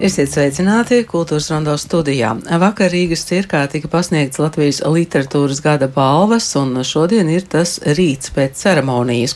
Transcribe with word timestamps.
Esiet 0.00 0.30
sveicināti 0.32 1.02
kultūras 1.04 1.50
rondo 1.52 1.74
studijā. 1.76 2.30
Vakar 2.62 2.88
Rīgas 2.88 3.20
cirkā 3.28 3.58
tika 3.68 3.88
pasniegts 3.92 4.40
Latvijas 4.40 4.78
literatūras 4.80 5.58
gada 5.60 5.90
balvas, 5.92 6.46
un 6.56 6.72
šodien 6.88 7.28
ir 7.28 7.44
tas 7.44 7.74
rīts 7.84 8.32
pēc 8.32 8.56
ceremonijas. 8.56 9.34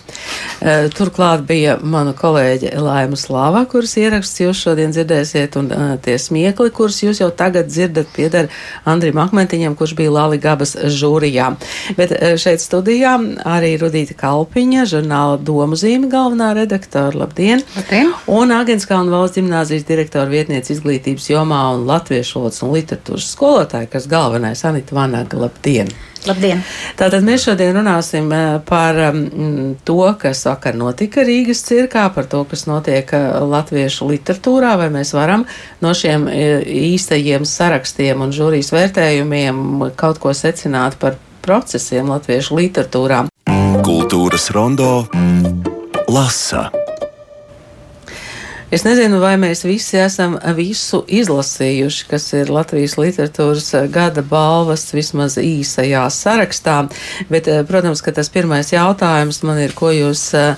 E, 0.65 0.89
turklāt 0.97 1.43
bija 1.45 1.75
mana 1.85 2.15
kolēģe 2.17 2.71
Laima 2.81 3.19
Slāva, 3.21 3.67
kuras 3.69 3.93
ieraksts 4.01 4.41
jūs 4.41 4.63
šodien 4.65 4.95
dzirdēsiet, 4.97 5.59
un 5.61 5.69
e, 5.69 5.83
tie 6.07 6.15
smiekli, 6.17 6.73
kurus 6.73 7.03
jūs 7.05 7.21
jau 7.21 7.29
tagad 7.29 7.69
dzirdat, 7.69 8.09
pieder 8.17 8.49
Andrim 8.89 9.21
Akmentiņam, 9.21 9.77
kurš 9.77 9.93
bija 10.01 10.17
Lali 10.17 10.41
Gabas 10.41 10.73
žūrijā. 10.81 11.51
Bet 12.01 12.17
e, 12.17 12.33
šeit 12.41 12.65
studijā 12.65 13.19
arī 13.53 13.75
Rudīta 13.85 14.17
Kalpiņa, 14.25 14.89
žurnāla 14.95 15.37
Domu 15.45 15.77
zīme 15.77 16.09
galvenā 16.09 16.55
redaktora. 16.63 17.13
Labdien! 17.27 17.61
Labdien! 17.77 18.17
Un 18.33 18.57
Agenskalna 18.63 19.13
valsts 19.13 19.43
ģimnāzijas 19.43 19.85
direktora 19.93 20.33
vietniece 20.33 20.55
pētniece 20.65 20.79
izglītības 20.79 21.29
jomā 21.31 21.75
un 21.75 21.87
latviešu 21.87 22.41
valodas 22.41 22.63
un 22.63 22.73
literatūras 22.73 23.33
skolotāja, 23.35 23.89
kas 23.91 24.07
galvenais 24.09 24.65
Anita 24.65 24.95
Vanaga. 24.95 25.37
Labdien! 25.37 25.89
Labdien! 26.27 26.63
Tātad 26.97 27.23
mēs 27.25 27.45
šodien 27.45 27.77
runāsim 27.77 28.31
eh, 28.33 28.61
par 28.65 28.97
um, 29.11 29.77
to, 29.85 30.15
kas 30.19 30.45
vakar 30.47 30.75
notika 30.75 31.25
Rīgas 31.25 31.65
cirkā, 31.67 32.09
par 32.15 32.27
to, 32.27 32.45
kas 32.49 32.67
notiek 32.67 33.11
uh, 33.13 33.43
latviešu 33.45 34.09
literatūrā, 34.09 34.77
vai 34.79 34.89
mēs 34.91 35.13
varam 35.15 35.45
no 35.81 35.93
šiem 35.93 36.25
uh, 36.29 36.65
īstajiem 36.65 37.45
sarakstiem 37.45 38.25
un 38.25 38.33
žūrijas 38.33 38.73
vērtējumiem 38.73 39.91
kaut 39.97 40.23
ko 40.23 40.33
secināt 40.33 40.97
par 40.99 41.19
procesiem 41.45 42.09
latviešu 42.09 42.57
literatūrā. 42.57 43.27
Kultūras 43.85 44.49
rondo 44.57 45.05
lasa. 46.09 46.71
Es 48.75 48.83
nezinu, 48.83 49.21
vai 49.23 49.37
mēs 49.39 49.61
visi 49.63 50.01
esam 50.03 50.33
visu 50.57 51.05
izlasījuši, 51.07 52.07
kas 52.11 52.25
ir 52.35 52.49
Latvijas 52.51 52.97
literatūras 52.99 53.69
gada 53.95 54.25
balvas 54.27 54.89
vismaz 54.91 55.37
īsajā 55.39 56.01
sarakstā, 56.11 56.81
bet, 57.31 57.47
eh, 57.47 57.63
protams, 57.69 58.03
ka 58.03 58.11
tas 58.17 58.33
pirmais 58.35 58.73
jautājums 58.75 59.45
man 59.47 59.63
ir, 59.63 59.77
ko 59.79 59.93
jūs, 59.95 60.25
eh, 60.35 60.57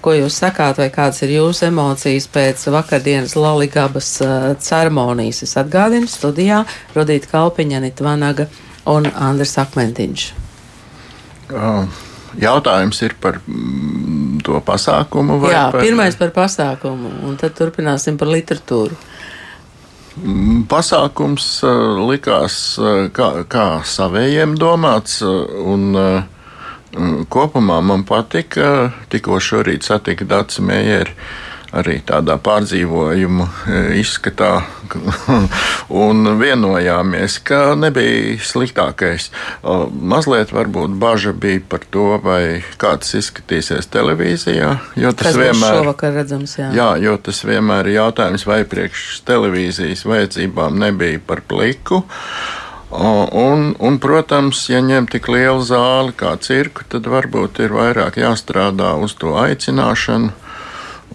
ko 0.00 0.16
jūs 0.16 0.40
sakāt, 0.40 0.80
vai 0.80 0.88
kādas 0.88 1.20
ir 1.22 1.36
jūsu 1.36 1.68
emocijas 1.68 2.30
pēc 2.32 2.64
vakardienas 2.72 3.36
Laligabas 3.36 4.22
eh, 4.22 4.54
ceremonijas. 4.56 5.42
Es 5.42 5.54
atgādinu 5.60 6.08
studijā 6.08 6.64
Rodīta 6.96 7.28
Kalpiņa, 7.36 7.76
Anita 7.76 8.04
Vanaga 8.04 8.48
un 8.86 9.12
Andris 9.12 9.58
Akmentiņš. 9.60 10.32
Uh 11.52 12.07
jautājums 12.40 13.00
ir 13.06 13.14
par 13.20 13.40
mm, 13.46 14.40
to 14.46 14.60
pasākumu? 14.64 15.40
Jā, 15.50 15.68
par... 15.72 15.82
pirmais 15.84 16.16
par 16.18 16.32
pasākumu, 16.36 17.12
un 17.28 17.36
tad 17.40 17.56
turpināsim 17.58 18.18
par 18.20 18.30
literatūru. 18.32 18.98
Mm, 20.18 20.64
pasākums 20.70 21.46
uh, 21.66 22.00
likās 22.10 22.58
uh, 22.82 23.06
kā, 23.14 23.30
kā 23.50 23.68
savējiem 23.86 24.58
domāts, 24.58 25.20
uh, 25.22 25.46
un 25.62 25.92
kopumā 27.28 27.82
man 27.84 28.02
patika. 28.08 28.90
Tikko 29.12 29.38
šorīt 29.44 29.86
satika 29.86 30.26
Dārsa 30.26 30.64
Mējera 30.64 31.12
arī 31.76 31.98
tādā 32.06 32.38
pārdzīvojuma 32.40 33.46
e, 33.46 33.80
izskatā. 34.00 34.62
un 36.04 36.30
vienojāmies, 36.40 37.38
ka 37.44 37.74
nebija 37.76 38.38
sliktākais. 38.40 39.28
Mazliet 39.92 40.52
varbūt 40.56 40.94
bažas 41.00 41.36
bija 41.36 41.60
par 41.68 41.84
to, 41.92 42.06
vai 42.24 42.62
kāds 42.80 43.12
izskatīsies 43.18 43.90
televīzijā. 43.92 44.70
Jo 44.96 45.12
tas, 45.12 45.34
tas 45.34 45.40
vienmēr 45.42 45.82
ir 45.92 46.14
redzams. 46.16 46.56
Jā. 46.60 46.70
jā, 46.76 46.90
jo 47.04 47.18
tas 47.20 47.42
vienmēr 47.44 47.90
ir 47.90 47.98
jautājums, 47.98 48.46
vai 48.48 48.62
priekš 48.68 49.20
televīzijas 49.28 50.06
vajadzībām 50.08 50.80
nebija 50.80 51.20
par 51.20 51.44
pliku. 51.44 52.04
Un, 52.88 53.74
un, 53.84 53.98
protams, 54.00 54.62
ja 54.72 54.80
ņem 54.80 55.10
tik 55.12 55.28
lielu 55.28 55.60
zāli 55.60 56.14
kā 56.16 56.32
cirku, 56.40 56.86
tad 56.88 57.04
varbūt 57.12 57.60
ir 57.60 57.76
vairāk 57.76 58.16
jāstrādā 58.16 58.94
uz 58.96 59.12
to 59.20 59.36
aicināšanu 59.36 60.47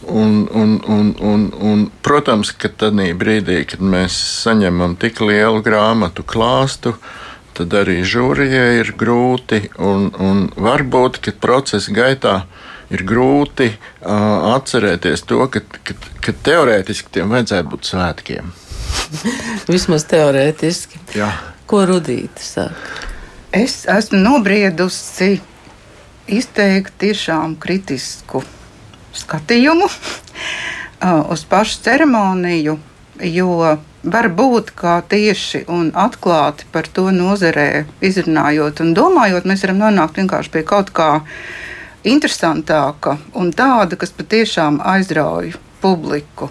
Un, 0.07 0.47
un, 0.51 0.79
un, 0.87 1.15
un, 1.21 1.43
un, 1.63 1.83
protams, 2.03 2.51
ka 2.51 2.67
tādā 2.67 3.05
brīdī, 3.15 3.61
kad 3.69 3.83
mēs 3.83 4.15
saņemam 4.43 4.97
tik 4.99 5.21
lielu 5.23 5.61
grāmatu 5.63 6.25
klāstu, 6.27 6.95
tad 7.55 7.73
arī 7.77 8.01
žūrijai 8.07 8.81
ir 8.81 8.91
grūti. 8.99 9.61
Un, 9.79 10.09
un 10.19 10.47
varbūt, 10.57 11.21
ka 11.23 11.35
procesa 11.39 11.93
gaitā 11.95 12.35
ir 12.93 13.05
grūti 13.07 13.69
uh, 13.71 14.53
atcerēties 14.55 15.25
to, 15.29 15.45
ka, 15.53 15.63
ka, 15.63 15.95
ka 16.23 16.35
teorētiski 16.45 17.15
tiem 17.17 17.31
vajadzētu 17.33 17.71
būt 17.71 17.89
svētkiem. 17.93 18.51
Vismaz 19.71 20.05
teorētiski. 20.11 21.01
Jā. 21.17 21.31
Ko 21.69 21.85
Rudīte 21.87 22.43
saka? 22.43 22.75
Es 23.53 23.83
esmu 23.89 24.17
nobriedusi 24.17 25.37
izteikt 26.27 26.95
tiešām 27.01 27.55
kritisku 27.61 28.41
skatījumu 29.17 29.89
uz 31.33 31.43
pašu 31.49 31.81
ceremoniju, 31.85 32.77
jo 33.23 33.77
var 34.03 34.27
būt, 34.35 34.73
ka 34.75 34.97
tieši 35.09 35.63
un 35.71 35.91
atklāti 35.95 36.67
par 36.71 36.87
to 36.91 37.09
nozarē 37.15 37.85
izrunājot 38.03 38.81
un 38.83 38.93
domājot, 38.97 39.47
mēs 39.47 39.63
varam 39.63 39.79
nonākt 39.85 40.19
vienkārši 40.19 40.51
pie 40.51 40.63
kaut 40.67 40.91
kā 40.95 41.11
interesantāka 42.03 43.17
un 43.39 43.53
tāda, 43.55 43.95
kas 43.99 44.11
patiešām 44.15 44.81
aizrauja 44.83 45.55
publiku. 45.83 46.49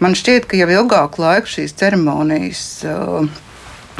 Man 0.00 0.16
šķiet, 0.16 0.48
ka 0.48 0.56
jau 0.56 0.70
ilgāku 0.72 1.20
laiku 1.20 1.52
šīs 1.58 1.76
ceremonijas 1.76 2.62
uh, 2.88 3.28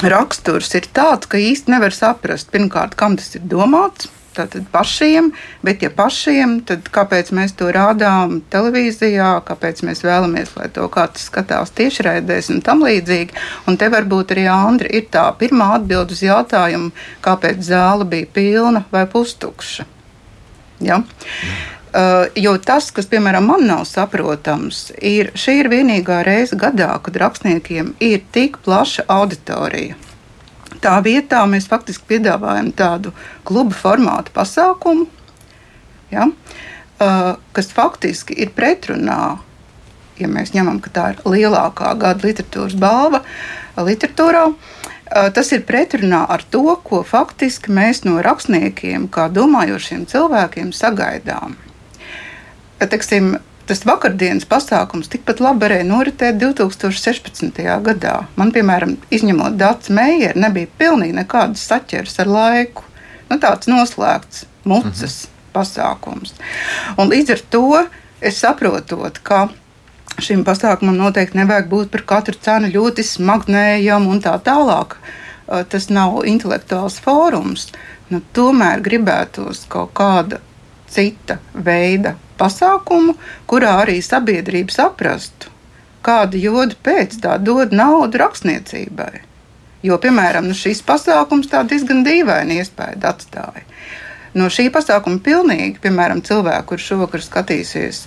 raksturs 0.01 0.73
ir 0.79 0.89
tāds, 0.97 1.29
ka 1.29 1.37
īsti 1.37 1.75
nevar 1.75 1.93
saprast, 1.93 2.49
pirmkārt, 2.53 2.97
kam 2.97 3.19
tas 3.21 3.35
ir 3.37 3.45
domāts 3.45 4.09
tātad 4.41 4.67
pašiem, 4.73 5.31
bet 5.67 5.85
ja 5.85 5.93
pašiem, 5.95 6.59
tad 6.69 6.89
kāpēc 6.93 7.33
mēs 7.37 7.55
to 7.59 7.71
rādām 7.75 8.41
televīzijā, 8.53 9.33
kāpēc 9.47 9.85
mēs 9.87 10.05
vēlamies, 10.07 10.55
lai 10.59 10.69
to 10.75 10.89
kāds 10.93 11.29
skatās 11.31 11.75
tiešraidēs 11.79 12.51
un 12.55 12.63
tam 12.67 12.85
līdzīgi. 12.87 13.37
Un 13.71 13.79
te 13.81 13.91
varbūt 13.93 14.35
arī 14.35 14.49
Andri 14.51 14.93
ir 15.01 15.09
tā 15.13 15.29
pirmā 15.39 15.75
atbild 15.79 16.15
uz 16.15 16.25
jautājumu, 16.27 16.93
kāpēc 17.25 17.63
zāle 17.71 18.09
bija 18.09 18.31
pilna 18.35 18.85
vai 18.93 19.07
pustukša. 19.11 19.87
Ja? 20.81 21.03
Uh, 21.91 22.29
jo 22.39 22.53
tas, 22.63 22.93
kas, 22.95 23.09
piemēram, 23.11 23.49
man 23.51 23.65
nav 23.67 23.81
saprotams, 23.91 24.93
ir 25.03 25.33
šī 25.35 25.57
ir 25.65 25.71
vienīgā 25.73 26.21
reize 26.23 26.55
gadā, 26.59 26.93
kad 27.03 27.19
rakstniekiem 27.19 27.97
ir 27.99 28.23
tik 28.31 28.61
plaša 28.63 29.09
auditorija. 29.11 29.99
Tā 30.81 30.97
vietā 31.05 31.43
mēs 31.49 31.69
faktiski 31.69 32.15
piedāvājam 32.15 32.71
tādu 32.73 33.13
kluba 33.45 33.77
formātu 33.77 34.33
pasākumu, 34.33 35.07
ja, 36.13 36.31
kas 37.53 37.71
faktiski 37.77 38.37
ir 38.41 38.55
pretrunā. 38.57 39.39
Ja 40.21 40.29
mēs 40.29 40.53
ņemam, 40.53 40.83
ka 40.85 40.93
tā 40.93 41.05
ir 41.15 41.21
lielākā 41.25 41.95
gada 42.01 42.27
literatūras 42.27 42.77
balva 42.81 43.23
literatūrā, 43.81 44.43
tas 45.37 45.53
ir 45.57 45.63
pretrunā 45.69 46.27
ar 46.29 46.45
to, 46.53 46.65
ko 46.85 47.01
faktiski 47.07 47.73
mēs 47.73 48.05
no 48.05 48.19
rakstniekiem, 48.25 49.09
kā 49.13 49.31
domājošiem 49.33 50.05
cilvēkiem, 50.11 50.75
sagaidām. 50.77 51.57
Teiksim, 52.81 53.39
tas 53.71 53.85
vakardienas 53.87 54.49
pasākums 54.51 55.11
tikpat 55.13 55.39
labi 55.45 55.63
varēja 55.63 55.87
noritēt 55.87 56.41
2016. 56.41 57.61
gadā. 57.87 58.17
Man, 58.35 58.51
piemēram, 58.55 58.97
izņemot 59.15 59.59
Dārsa 59.61 59.95
Meijeru, 59.95 60.43
nebija 60.43 60.71
pilnīgi 60.81 61.15
nekādas 61.21 61.63
saķeres 61.71 62.19
ar 62.25 62.33
laiku. 62.35 62.87
Nu, 63.31 63.39
tāds 63.39 63.71
noslēgts 63.71 64.45
mucas 64.67 65.21
mhm. 65.23 65.39
pasākums. 65.55 66.35
Un 66.99 67.13
līdz 67.13 67.37
ar 67.37 67.45
to 67.55 67.65
es 68.19 68.43
saprotu, 68.43 68.99
ka 69.23 69.47
šim 70.19 70.43
pasākumam 70.45 70.99
noteikti 70.99 71.39
nevajag 71.39 71.71
būt 71.71 71.95
par 71.95 72.05
katru 72.17 72.43
cenu 72.43 72.73
ļoti 72.75 73.07
smagnējam 73.07 74.11
un 74.11 74.19
tā 74.25 74.35
tālāk. 74.43 74.99
Tas 75.47 75.89
nav 75.95 76.25
intelektuāls 76.27 76.99
fórums. 77.03 77.71
Nu, 78.11 78.19
tomēr 78.35 78.83
gribētos 78.83 79.65
kaut 79.71 79.95
kāda 79.95 80.43
cita 80.91 81.39
veida 81.55 82.17
pasākumu, 82.41 83.17
kurā 83.51 83.77
arī 83.85 84.01
sabiedrība 84.05 84.75
saprastu, 84.75 85.51
kāda 86.07 86.41
joda 86.41 86.77
pēc 86.85 87.19
tā 87.25 87.37
dod 87.43 87.75
naudu 87.77 88.21
rakstniecībai. 88.23 89.27
Jo, 89.85 89.97
piemēram, 90.01 90.49
nu 90.49 90.57
šis 90.57 90.83
pasākums 90.85 91.49
tā 91.49 91.63
diezgan 91.69 92.03
dīvaini 92.05 92.59
iespēju 92.61 93.01
atstāja. 93.09 93.65
No 94.37 94.51
šī 94.53 94.69
pasākuma 94.71 95.19
pilnīgi, 95.25 95.81
piemēram, 95.83 96.21
cilvēku, 96.23 96.75
kurš 96.75 96.91
šovakar 96.93 97.25
skatīsies, 97.25 98.05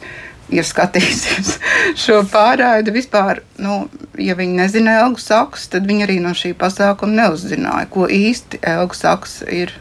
ja 0.53 0.63
skatīsies 0.63 1.57
šo 2.03 2.21
pārraidi 2.31 2.94
vispār, 2.95 3.41
nu, 3.59 3.88
ja 4.21 4.38
viņi 4.39 4.59
nezina 4.62 5.00
Elgu 5.01 5.19
Saks, 5.19 5.68
tad 5.74 5.89
viņi 5.89 6.06
arī 6.06 6.19
no 6.24 6.31
šī 6.38 6.53
pasākuma 6.59 7.25
neuzzināja, 7.25 7.89
ko 7.91 8.07
īsti 8.07 8.62
Elgu 8.75 8.95
Saks 8.97 9.41
ir 9.50 9.74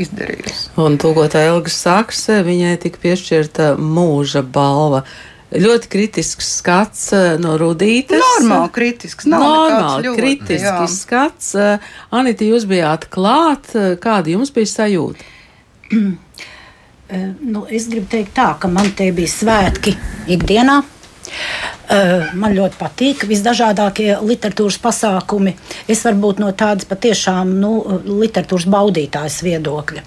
izdarījusi. 0.00 0.72
Un 0.80 0.98
tūkotā 1.00 1.44
Elga 1.48 1.72
Sakse, 1.72 2.40
viņai 2.46 2.74
tika 2.82 3.00
piešķirta 3.02 3.74
mūža 3.78 4.42
balva. 4.42 5.04
ļoti 5.54 5.90
kritisks 5.90 6.48
skats 6.58 7.12
no 7.42 7.54
Rudītes. 7.60 8.18
Normāli 8.18 8.72
kritisks, 8.74 9.28
nav 9.30 9.44
Normāli 9.44 10.08
ļoti, 10.08 10.18
kritisks 10.18 10.66
jā. 10.66 10.88
skats. 10.90 11.52
Anita, 12.10 12.44
jūs 12.44 12.66
bijāt 12.66 13.06
klāt, 13.12 13.70
kāda 14.02 14.34
jums 14.34 14.50
bija 14.54 14.72
sajūta? 14.72 15.30
nu, 17.52 17.66
es 17.70 17.86
gribu 17.92 18.10
teikt 18.10 18.34
tā, 18.34 18.50
ka 18.58 18.70
man 18.72 18.90
te 18.98 19.10
bija 19.14 19.30
svētki 19.30 19.94
ikdienā. 20.34 20.82
Uh, 21.84 22.30
man 22.40 22.54
ļoti 22.56 22.78
patīk 22.80 23.26
visdažādākie 23.28 24.14
literatūras 24.24 24.78
pasākumi. 24.80 25.52
Es 25.90 26.04
varu 26.06 26.22
būt 26.22 26.40
no 26.40 26.48
tādas 26.56 26.88
patiešām 26.88 27.52
nu, 27.60 27.74
literatūras 28.08 28.66
baudītājas 28.72 29.42
viedokļa. 29.44 30.04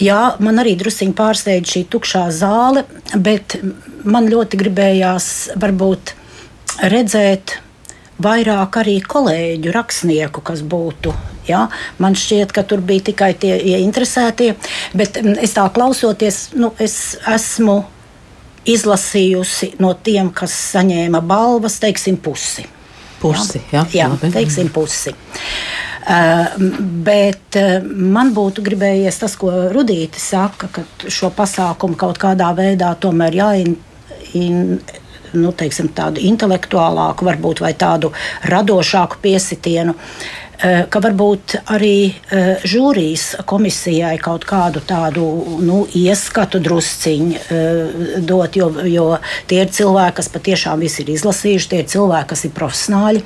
Jā, 0.00 0.20
man 0.40 0.62
arī 0.62 0.76
druskuļi 0.80 1.12
pārsteidza 1.16 1.74
šī 1.74 1.82
tukšā 1.92 2.22
zāle, 2.32 2.86
bet 3.16 3.58
man 4.08 4.30
ļoti 4.32 4.60
gribējās 4.62 5.26
varbūt 5.60 6.14
redzēt 6.88 7.58
vairāk 8.20 8.80
arī 8.80 8.96
kolēģu 9.04 9.74
rakstnieku, 9.74 10.44
kas 10.44 10.62
būtu. 10.64 11.12
Ja? 11.48 11.66
Man 12.00 12.16
šķiet, 12.16 12.52
ka 12.56 12.64
tur 12.68 12.80
bija 12.84 13.10
tikai 13.10 13.32
tie 13.40 13.56
ieinteresētie, 13.74 14.54
bet 14.96 15.20
es 15.20 15.56
tā 15.56 15.66
klausoties, 15.74 16.50
nu, 16.56 16.72
es 16.78 17.18
esmu 17.28 17.82
izlasījusi 18.68 19.74
no 19.80 19.94
tiem, 20.04 20.30
kas 20.34 20.54
saņēma 20.74 21.22
balvas, 21.24 21.78
teiksim, 21.82 22.18
pusi. 22.20 22.66
Pusi, 23.20 23.60
jā, 23.72 23.84
jā, 23.92 24.08
jā 24.08 24.32
teiksim, 24.32 24.70
pusi. 24.72 25.14
Uh, 26.10 26.54
bet 27.04 27.58
uh, 27.60 27.84
man 27.84 28.32
būtu 28.34 28.64
gribējies 28.64 29.20
tas, 29.20 29.36
ko 29.38 29.52
Rudīte 29.70 30.18
saka, 30.20 30.70
ka 30.72 30.84
šo 31.12 31.28
pasākumu 31.36 31.98
kaut 32.00 32.18
kādā 32.18 32.48
veidā 32.56 32.94
tomēr 32.98 33.36
jāin, 33.36 33.76
in, 34.34 34.80
nu, 35.36 35.52
teiksim, 35.52 35.90
tādu 35.94 36.22
intelektuālāku, 36.24 37.28
varbūt 37.28 37.62
tādu 37.78 38.12
radošāku 38.50 39.20
piesitienu. 39.22 39.94
Eh, 39.94 40.39
ka 40.60 41.00
varbūt 41.00 41.54
arī 41.72 41.94
eh, 42.10 42.60
žūrijas 42.68 43.40
komisijai 43.48 44.18
kaut 44.20 44.44
kādu 44.48 44.82
tādu 44.84 45.24
nu, 45.64 45.82
ieskatu 45.96 46.60
drusciņu 46.60 47.40
eh, 47.40 48.20
dot, 48.28 48.58
jo, 48.60 48.68
jo 48.84 49.06
tie 49.48 49.62
ir 49.64 49.72
cilvēki, 49.72 50.18
kas 50.20 50.28
patiešām 50.34 50.84
visi 50.84 51.00
ir 51.04 51.14
izlasījuši, 51.16 51.70
tie 51.72 51.82
ir 51.82 51.90
cilvēki, 51.94 52.30
kas 52.34 52.44
ir 52.44 52.56
profesionāļi. 52.56 53.24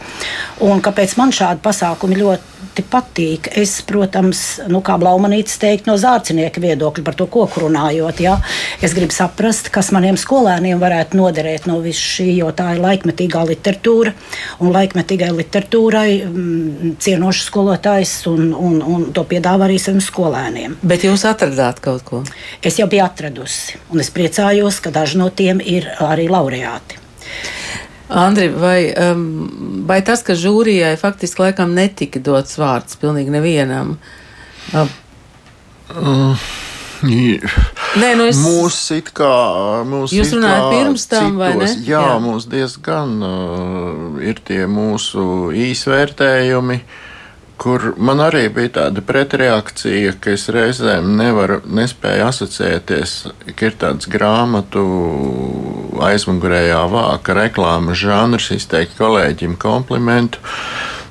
Un 0.69 0.83
kāpēc 0.85 1.17
man 1.19 1.35
šādi 1.35 1.65
pasākumi 1.65 2.21
ļoti 2.23 2.54
patīk? 2.83 3.51
Es, 3.59 3.77
protams, 3.87 4.61
nu, 4.71 4.81
kā 4.85 4.97
Blaumanītis 5.01 5.59
teikt, 5.63 5.89
no 5.91 5.99
zārcinieka 6.01 6.63
viedokļa 6.63 7.05
par 7.05 7.19
to 7.19 7.27
koku 7.27 7.67
runājot, 7.67 8.23
ja? 8.23 8.39
es 8.85 8.95
gribu 8.97 9.15
saprast, 9.15 9.71
kas 9.75 9.91
maniem 9.95 10.19
skolēniem 10.21 10.79
varētu 10.83 11.19
noderēt 11.19 11.67
no 11.71 11.81
visu 11.85 12.05
šī, 12.19 12.29
jo 12.39 12.53
tā 12.57 12.75
ir 12.77 12.83
laikmetīgā 12.85 13.45
literatūra, 13.51 14.15
un 14.63 14.73
laikmetīgai 14.75 15.33
literatūrai 15.35 16.09
mm, 16.23 16.97
cienu 17.03 17.25
zinošs 17.25 17.47
skolotājs 17.49 18.13
un, 18.29 18.53
un, 18.53 18.83
un 18.83 19.07
to 19.15 19.25
piedāvā 19.25 19.65
arī 19.69 19.79
saviem 19.81 20.03
skolēniem. 20.05 20.77
Bet 20.83 21.05
jūs 21.07 21.25
atradāt 21.25 21.81
kaut 21.81 22.05
ko? 22.05 22.23
Es 22.63 22.79
jau 22.79 22.89
biju 22.91 23.05
atradusi, 23.05 23.79
un 23.91 24.01
es 24.01 24.11
priecājos, 24.13 24.81
ka 24.85 24.93
daži 24.93 25.19
no 25.19 25.31
tiem 25.31 25.61
ir 25.61 25.89
arī 26.05 26.29
laureāti. 26.29 27.01
Andri, 28.09 28.51
vai, 28.53 28.93
um, 29.01 29.85
vai 29.89 30.03
tas, 30.05 30.21
ka 30.27 30.37
žūrijai 30.37 30.97
faktiski 31.01 31.47
laikam 31.47 31.73
netika 31.77 32.21
dots 32.21 32.59
vārds 32.61 32.99
pilnīgi 33.01 33.33
nevienam? 33.33 33.97
Um. 34.75 34.93
Uh. 35.95 36.53
Nē, 37.05 38.11
nu 38.17 38.27
es... 38.31 38.39
Mūs 38.41 38.79
it 38.97 39.11
kā. 39.17 39.31
Mūs 39.89 40.15
Jūs 40.15 40.35
runājat 40.37 40.69
pirms 40.73 41.09
tam, 41.11 41.35
citos, 41.35 41.41
vai 41.41 41.51
ne? 41.61 41.71
Jā, 41.85 42.05
jā. 42.09 42.21
mums 42.23 42.47
diezgan 42.51 43.17
uh, 43.25 44.23
ir 44.25 44.41
tie 44.47 44.65
mūsu 44.71 45.53
īsvērtējumi. 45.53 46.81
Kur 47.61 47.93
man 48.03 48.19
arī 48.25 48.49
bija 48.51 48.73
tāda 48.81 49.05
pretreakcija, 49.07 50.17
ka 50.21 50.33
es 50.35 50.49
reizēm 50.53 51.13
nevaru, 51.21 51.61
nespēju 51.71 52.25
asociēties, 52.27 53.13
ka 53.55 53.69
ir 53.69 53.77
tāds 53.79 54.09
grāmatu 54.11 54.83
aizmugurējā 56.09 56.83
vāka 56.93 57.37
reklāmas 57.37 58.01
žanrs, 58.01 58.51
izteikt 58.55 58.99
kolēģim 58.99 59.57
komplimentu. 59.61 60.43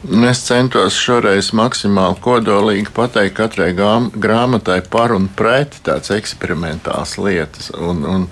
Es 0.04 0.42
centos 0.44 0.98
šoreiz 1.00 1.54
maksimāli 1.56 2.18
kodolīgi 2.20 2.92
pateikt 2.92 3.38
katrai 3.38 3.70
grāmatai 3.72 4.82
par 4.92 5.14
un 5.16 5.30
pret 5.32 5.78
tādas 5.86 6.12
eksperimentālas 6.12 7.16
lietas. 7.16 7.70
Un, 7.72 8.04
un, 8.04 8.26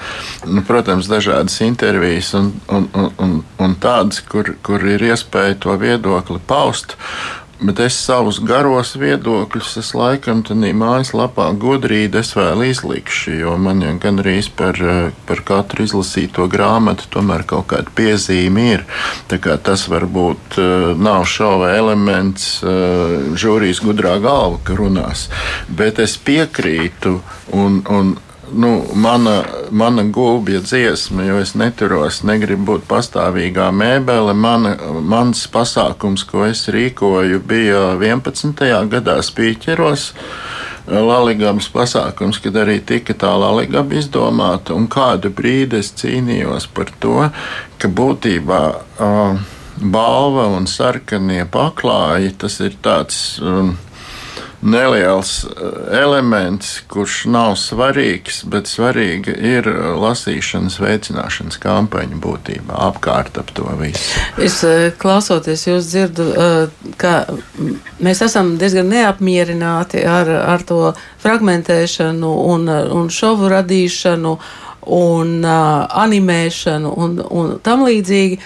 un, 0.43 0.63
protams, 0.67 1.07
dažādas 1.07 1.55
intervijas 1.63 2.33
un, 2.35 2.51
un, 2.67 2.89
un, 3.15 3.37
un 3.55 3.77
tādas, 3.79 4.19
kur, 4.19 4.51
kur 4.67 4.83
ir 4.83 5.07
iespēja 5.13 5.61
to 5.63 5.77
viedokli 5.79 6.41
paust. 6.43 6.97
Bet 7.61 7.77
es 7.83 7.93
savus 7.93 8.39
garos 8.41 8.95
viedokļus, 8.97 9.75
es 9.77 9.91
laikam 9.93 10.39
tādā 10.41 10.71
mājaslapā 10.73 11.45
gudrīgi 11.61 12.17
es 12.17 12.31
vēl 12.33 12.63
izlikšu, 12.71 13.35
jo 13.37 13.53
man 13.61 13.83
jau 13.85 13.91
gandrīz 14.01 14.49
par, 14.57 14.79
par 15.29 15.43
katru 15.45 15.85
izlasīto 15.85 16.47
grāmatu 16.49 17.05
tomēr 17.13 17.45
kaut 17.45 17.67
kāda 17.69 17.93
piezīme 17.93 18.65
ir. 18.71 18.85
Tas 19.29 19.85
varbūt 19.93 20.57
eh, 20.57 20.87
nav 20.97 21.27
šova 21.29 21.69
elements 21.77 22.47
eh, 22.65 23.29
žūrijas 23.37 23.83
gudrā 23.85 24.17
galva, 24.25 24.57
ka 24.65 24.79
runās, 24.81 25.27
bet 25.69 26.01
es 26.01 26.17
piekrītu 26.17 27.19
un, 27.53 27.83
un 27.93 28.15
nu, 28.53 28.83
mana, 28.93 29.43
mana 29.71 30.03
gulbja 30.03 30.59
dziesma, 30.59 31.23
jo 31.23 31.39
es 31.41 31.53
neturos, 31.55 32.21
negribu 32.27 32.73
būt 32.73 32.87
pastāvīgā 32.89 33.69
mēbele. 33.75 34.33
Mana, 34.37 34.75
mans 35.01 35.43
pasākums, 35.51 36.25
ko 36.27 36.45
es 36.49 36.65
rīkoju, 36.71 37.41
bija 37.47 37.85
11. 37.99 38.65
gadā 38.91 39.19
Spīķeros. 39.23 40.11
Laligabas 40.91 41.69
pasākums, 41.71 42.39
kad 42.41 42.57
arī 42.57 42.79
tika 42.83 43.13
tā 43.13 43.29
Laligaba 43.37 43.95
izdomāta, 43.95 44.73
un 44.75 44.89
kādu 44.91 45.29
brīdi 45.31 45.77
es 45.79 45.93
cīnījos 45.99 46.65
par 46.73 46.89
to, 46.99 47.29
ka 47.79 47.87
būtībā 47.87 48.61
uh, 48.73 49.37
balva 49.77 50.47
un 50.57 50.67
sarkanie 50.67 51.45
paklāji 51.45 52.33
tas 52.41 52.59
ir 52.65 52.75
tāds. 52.83 53.39
Um, 53.41 53.77
neliels 54.61 55.43
eh, 55.43 55.49
elements, 56.01 56.81
kurš 56.87 57.25
nav 57.25 57.55
svarīgs, 57.59 58.43
bet 58.49 58.69
svarīga 58.69 59.33
ir 59.33 59.67
eh, 59.67 59.79
lasīšanas 59.97 60.77
veicināšanas 60.81 61.59
kampaņa 61.61 62.19
būtībā 62.21 62.77
apkārt 62.89 63.39
ap 63.41 63.51
to 63.57 63.67
visu. 63.81 64.21
Es 64.41 64.61
eh, 64.67 64.91
klausoties, 65.01 65.65
jūs 65.67 65.89
dzirdu, 65.91 66.29
ka 67.01 67.13
mēs 68.03 68.21
esam 68.25 68.55
diezgan 68.61 68.89
neapmierināti 68.91 70.05
ar, 70.07 70.29
ar 70.29 70.65
to 70.67 70.93
fragmentēšanu 71.23 72.31
un, 72.53 72.69
un 72.69 73.09
šovu 73.11 73.49
radīšanu 73.51 74.37
un 74.91 75.45
animēšanu 75.45 76.95
un, 76.97 77.21
un 77.29 77.53
tam 77.63 77.85
līdzīgi. 77.85 78.39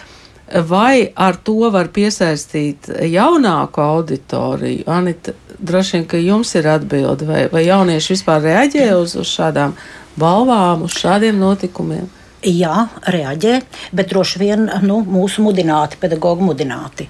Vai 0.46 1.10
ar 1.16 1.40
to 1.42 1.72
var 1.74 1.90
piesaistīt 1.94 2.92
jaunāku 3.10 3.82
auditoriju? 3.82 4.86
Anita, 4.94 5.34
droši 5.58 5.98
vien, 5.98 6.06
ka 6.12 6.22
jums 6.22 6.54
ir 6.60 6.70
atbilde, 6.70 7.26
vai, 7.26 7.46
vai 7.50 7.66
jaunieši 7.66 8.14
vispār 8.14 8.44
reaģē 8.46 8.92
uz, 8.94 9.16
uz 9.18 9.32
šādām 9.32 9.74
balvām, 10.22 10.86
uz 10.86 11.00
šādiem 11.02 11.42
notikumiem? 11.42 12.06
Jā, 12.46 12.86
reaģē, 13.10 13.56
bet 13.98 14.12
droši 14.12 14.40
vien 14.44 14.68
nu, 14.86 15.00
mūsu 15.02 15.42
mudināti, 15.42 15.98
pedagoģi 15.98 16.46
mudināti. 16.46 17.08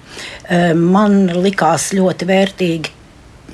Man 0.80 1.26
likās 1.44 1.90
ļoti 1.92 2.28
vērtīgi 2.30 2.95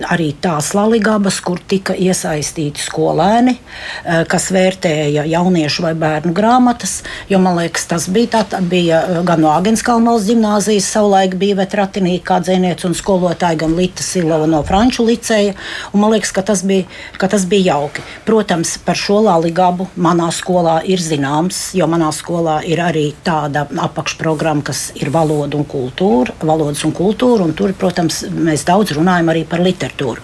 arī 0.01 0.33
tās 0.41 0.73
laligabas, 0.75 1.39
kur 1.45 1.61
tika 1.69 1.95
iesaistīti 1.95 2.81
skolēni, 2.83 3.57
eh, 4.05 4.25
kas 4.29 4.51
vērtēja 4.55 5.25
jauniešu 5.29 5.83
vai 5.83 5.95
bērnu 5.95 6.33
grāmatas. 6.33 7.03
Jo 7.29 7.39
man 7.39 7.57
liekas, 7.57 7.87
tas 7.87 8.09
bija 8.09 8.27
tā, 8.27 8.45
tā 8.45 8.61
bija 8.61 9.03
eh, 9.03 9.23
gan 9.25 9.41
no 9.41 9.53
Agenskalnos 9.53 10.27
gimnāzijas, 10.27 10.89
savulaik 10.89 11.37
bija 11.37 11.57
vetratinīka 11.57 12.25
kā 12.25 12.41
dzēniec 12.41 12.85
un 12.85 12.95
skolotāja, 12.95 13.59
gan 13.59 13.77
Lita 13.77 14.03
Silova 14.03 14.47
no 14.47 14.63
Franču 14.63 15.05
liceja. 15.05 15.55
Man 15.93 16.11
liekas, 16.11 16.33
ka 16.33 16.43
tas, 16.43 16.63
bija, 16.63 16.87
ka 17.19 17.29
tas 17.29 17.45
bija 17.47 17.75
jauki. 17.75 18.03
Protams, 18.25 18.79
par 18.79 18.97
šo 18.97 19.21
laligabu 19.29 19.89
manā 19.97 20.31
skolā 20.33 20.81
ir 20.85 20.99
zināms, 20.99 21.75
jo 21.75 21.87
manā 21.87 22.11
skolā 22.13 22.63
ir 22.65 22.81
arī 22.81 23.13
tāda 23.25 23.67
apakšprogramma, 23.69 24.65
kas 24.65 24.93
ir 24.97 25.11
valoda 25.11 25.59
un 25.59 25.65
kultūra, 25.69 26.33
valodas 26.41 26.85
un 26.85 26.93
kultūra, 26.97 27.45
un 27.45 27.53
tur, 27.55 27.73
protams, 27.77 28.25
mēs 28.33 28.65
daudz 28.65 28.95
runājam 28.97 29.29
arī 29.33 29.45
par 29.49 29.61
literatūru 29.61 29.82
literatūru. 29.83 30.23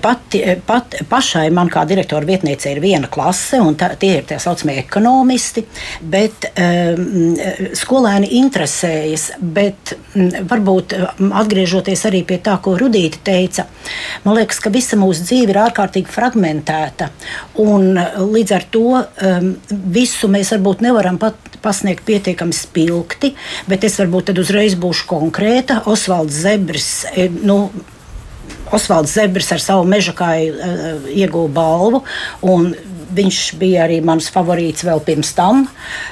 Pati, 0.00 0.38
pat, 0.66 0.94
pašai 1.10 1.48
man 1.50 1.66
kā 1.66 1.82
direktora 1.88 2.22
vietniecei 2.28 2.76
ir 2.76 2.80
viena 2.82 3.08
klase, 3.10 3.58
un 3.58 3.74
tā, 3.74 3.88
tie 3.98 4.20
ir 4.20 4.26
tā 4.28 4.36
saucamie 4.38 4.76
ekonomisti, 4.78 5.64
bet 5.98 6.46
um, 6.52 7.34
skolēni 7.74 8.28
interesējas. 8.38 9.24
Bet 9.42 9.96
um, 9.96 10.28
varbūt 10.46 10.94
atgriežoties 11.26 12.04
arī 12.06 12.20
pie 12.28 12.38
tā, 12.44 12.54
ko 12.62 12.76
Rudīte 12.78 13.18
teica, 13.26 13.64
man 14.22 14.38
liekas, 14.38 14.60
ka 14.62 14.70
visa 14.70 14.98
mūsu 15.00 15.26
dzīve 15.26 15.50
ir 15.50 15.58
ārkārtīgi 15.64 16.12
fragmentēta. 16.14 17.10
Un 17.64 17.98
līdz 18.30 18.54
ar 18.54 18.68
to 18.70 18.84
um, 19.00 19.48
visu 19.96 20.30
mēs 20.30 20.54
varbūt 20.54 20.86
nevaram 20.86 21.18
pat 21.18 21.58
pasniegt 21.64 22.06
pietiekami 22.06 22.54
spilgti, 22.54 23.32
bet 23.66 23.88
es 23.88 23.98
varbūt 23.98 24.30
tad 24.30 24.38
uzreiz 24.38 24.78
būšu 24.78 25.10
konkrēta. 25.10 25.80
Osvalds 25.90 26.44
Zebris, 26.44 26.92
nu, 27.42 27.58
Osvalds 28.74 29.14
Zebris 29.14 29.52
ar 29.54 29.62
savu 29.62 29.86
mežakāju 29.88 30.54
uh, 30.54 31.08
ieguva 31.14 31.52
balvu. 31.60 32.04
Viņš 33.14 33.38
bija 33.60 33.84
arī 33.84 34.00
mans 34.04 34.26
favorīts 34.32 34.84
vēl 34.86 35.00
pirms 35.06 35.30
tam. 35.36 35.64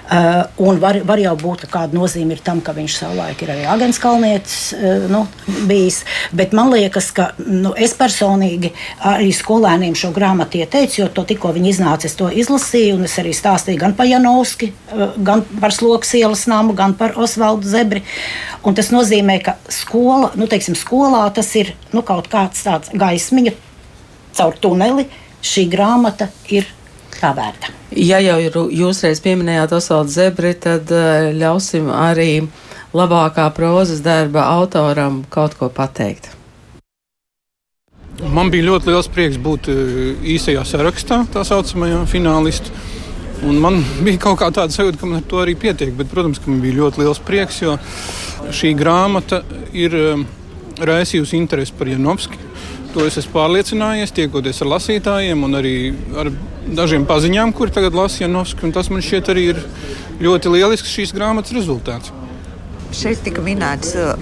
Uh, 0.07 0.77
var, 0.83 1.01
var 1.09 1.21
jau 1.23 1.35
būt, 1.41 1.65
ka 1.65 1.71
kāda 1.79 1.99
nozīme 1.99 2.37
ir 2.37 2.43
tam, 2.45 2.61
ka 2.63 2.75
viņš 2.77 2.99
savulaik 3.01 3.43
ir 3.43 3.53
arī 3.55 3.65
Agnēs 3.73 3.99
Kalnietis 4.03 4.59
uh, 4.77 5.07
nu, 5.11 5.25
bijis. 5.69 6.03
Bet 6.37 6.55
man 6.55 6.71
liekas, 6.73 7.11
ka 7.17 7.33
nu, 7.43 7.73
es 7.75 7.97
personīgi 7.99 8.73
arī 9.13 9.33
skolēniem 9.35 9.97
šo 9.99 10.13
grāmatu 10.15 10.61
ieteicu, 10.63 11.01
jo 11.03 11.09
to 11.15 11.27
tikko 11.29 11.51
viņi 11.57 11.73
iznāca, 11.75 12.07
es 12.11 12.19
to 12.19 12.31
izlasīju. 12.31 13.01
Es 13.09 13.19
arī 13.23 13.35
stāstīju 13.37 13.83
gan 13.83 13.97
par 13.99 14.11
Janovski, 14.11 14.71
uh, 14.93 15.17
gan 15.19 15.43
par 15.59 15.75
Slokas 15.75 16.15
ielas 16.19 16.47
namu, 16.51 16.77
gan 16.79 16.95
par 16.99 17.17
Osvaldu 17.19 17.69
Zebri. 17.69 18.05
Un 18.63 18.79
tas 18.79 18.93
nozīmē, 18.95 19.41
ka 19.43 19.57
skola, 19.73 20.31
nu, 20.39 20.47
teiksim, 20.51 20.79
skolā 20.79 21.25
tas 21.35 21.51
ir 21.59 21.75
nu, 21.91 22.05
kaut 22.07 22.31
kāds 22.31 22.63
tāds 22.63 22.95
gaismiņa 22.95 23.57
caur 24.39 24.57
tuneli. 24.63 25.09
Šī 25.43 25.67
grāmata 25.71 26.29
ir 26.55 26.69
tā 27.21 27.33
vērta. 27.37 27.73
Ja 27.93 28.21
jau 28.23 28.39
jūs 28.73 29.03
reiz 29.05 29.21
pieminējāt 29.25 29.75
Osvaldu 29.77 30.13
Zebri, 30.15 30.55
tad 30.59 30.91
eh, 30.95 31.31
ļausim 31.37 31.91
arī 31.93 32.47
labākā 32.97 33.49
prozas 33.57 34.03
darba 34.05 34.47
autoram 34.53 35.23
kaut 35.33 35.57
ko 35.59 35.69
pateikt. 35.73 36.31
Man 38.33 38.53
bija 38.53 38.69
ļoti 38.69 38.93
liels 38.93 39.09
prieks 39.13 39.39
būt 39.43 39.71
eh, 39.73 40.03
īsajā 40.35 40.65
sarakstā, 40.69 41.23
tā 41.33 41.45
saucamajā 41.49 42.05
finālistā. 42.11 42.75
Un 43.43 43.59
man 43.59 43.81
bija 44.07 44.21
kaut 44.29 44.39
kā 44.43 44.53
tāda 44.55 44.75
sajūta, 44.75 45.01
ka 45.01 45.09
man 45.09 45.23
ar 45.23 45.27
to 45.29 45.41
arī 45.43 45.57
pietiek. 45.59 45.93
Bet, 45.99 46.11
protams, 46.13 46.41
ka 46.43 46.53
man 46.53 46.63
bija 46.63 46.83
ļoti 46.83 47.03
liels 47.03 47.23
prieks, 47.27 47.63
jo 47.65 47.77
šī 48.55 48.73
grāmata 48.79 49.43
ir 49.75 49.99
eh, 49.99 50.25
raisījusi 50.83 51.39
interesi 51.41 51.77
par 51.79 51.91
Janovski. 51.91 52.52
To 52.93 53.07
es 53.09 53.17
esmu 53.17 53.33
pārliecinājies, 53.33 54.11
tiekoties 54.13 54.59
ar 54.61 54.69
lasītājiem 54.75 55.47
un 55.47 55.57
arī 55.57 55.77
ar 56.21 56.29
dažiem 56.77 57.07
paziņām, 57.09 57.55
kuri 57.57 57.73
tagad 57.73 57.97
lasa 57.97 58.27
Janovski. 58.27 58.69
Tas 58.75 58.91
man 58.93 59.01
šķiet 59.05 59.31
arī 59.33 59.47
ir 59.55 59.63
ļoti 60.21 60.53
lielisks 60.53 60.93
šīs 60.93 61.15
grāmatas 61.17 61.57
rezultāts. 61.57 62.13
Šeit 62.93 63.23
tika 63.25 63.41
minēts 63.41 63.95
uh, 63.97 64.13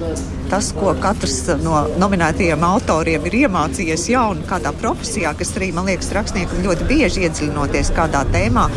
tas, 0.52 0.68
ko 0.78 0.92
katrs 1.02 1.40
no 1.64 1.80
nominētajiem 1.98 2.62
autoriem 2.68 3.26
ir 3.26 3.40
iemācījies 3.40 4.06
jaunu 4.12 4.46
kādā 4.46 4.70
profesijā, 4.78 5.34
kas 5.34 5.50
arī, 5.58 5.72
man 5.74 5.90
liekas, 5.90 6.12
rakstniekam 6.14 6.62
ļoti 6.68 6.86
bieži 6.86 7.26
iedziļinoties 7.26 7.90
kādā 7.96 8.22
tēmā. 8.30 8.68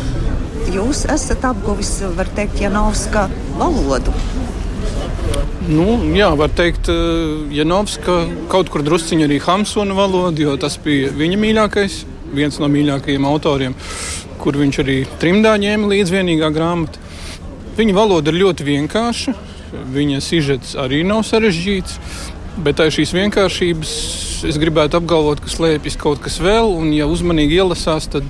Jūs 0.74 1.04
esat 1.14 1.46
apguvis, 1.46 2.00
var 2.18 2.26
teikt, 2.34 2.58
Janovska 2.64 3.28
valodu. 3.60 4.14
Nu, 5.64 5.96
jā, 6.12 6.26
var 6.36 6.50
teikt, 6.52 6.90
eh, 6.92 7.54
Janovska 7.56 8.26
kaut 8.52 8.68
kur 8.68 8.82
drusciņā 8.84 9.24
arī 9.24 9.38
Hamsona 9.40 9.94
valoda, 9.96 10.42
jo 10.42 10.56
tas 10.60 10.76
bija 10.76 11.08
viņa 11.08 11.38
mīļākais, 11.40 12.04
viens 12.36 12.58
no 12.60 12.68
mīļākajiem 12.68 13.24
autoriem, 13.24 13.74
kur 14.42 14.52
viņš 14.60 14.80
arī 14.84 14.98
trimdā 15.22 15.54
ņēma 15.56 15.88
līdzi 15.88 16.18
vienīgā 16.18 16.52
grāmata. 16.52 17.00
Viņa 17.78 17.96
valoda 17.96 18.28
ir 18.28 18.42
ļoti 18.42 18.68
vienkārša, 18.68 19.34
viņa 19.94 20.20
sižets 20.20 20.76
arī 20.76 21.00
nav 21.02 21.24
sarežģīts, 21.24 21.96
bet 22.60 22.84
aiz 22.84 22.98
šīs 22.98 23.16
vienkāršības 23.16 23.96
es 24.44 24.60
gribētu 24.60 25.00
apgalvot, 25.00 25.40
ka 25.40 25.48
slēpjas 25.48 25.96
kaut 25.96 26.20
kas 26.20 26.40
vēl, 26.44 26.76
un 26.76 26.92
ja 26.92 27.08
uzmanīgi 27.08 27.56
ielasās, 27.56 28.10
tad 28.12 28.24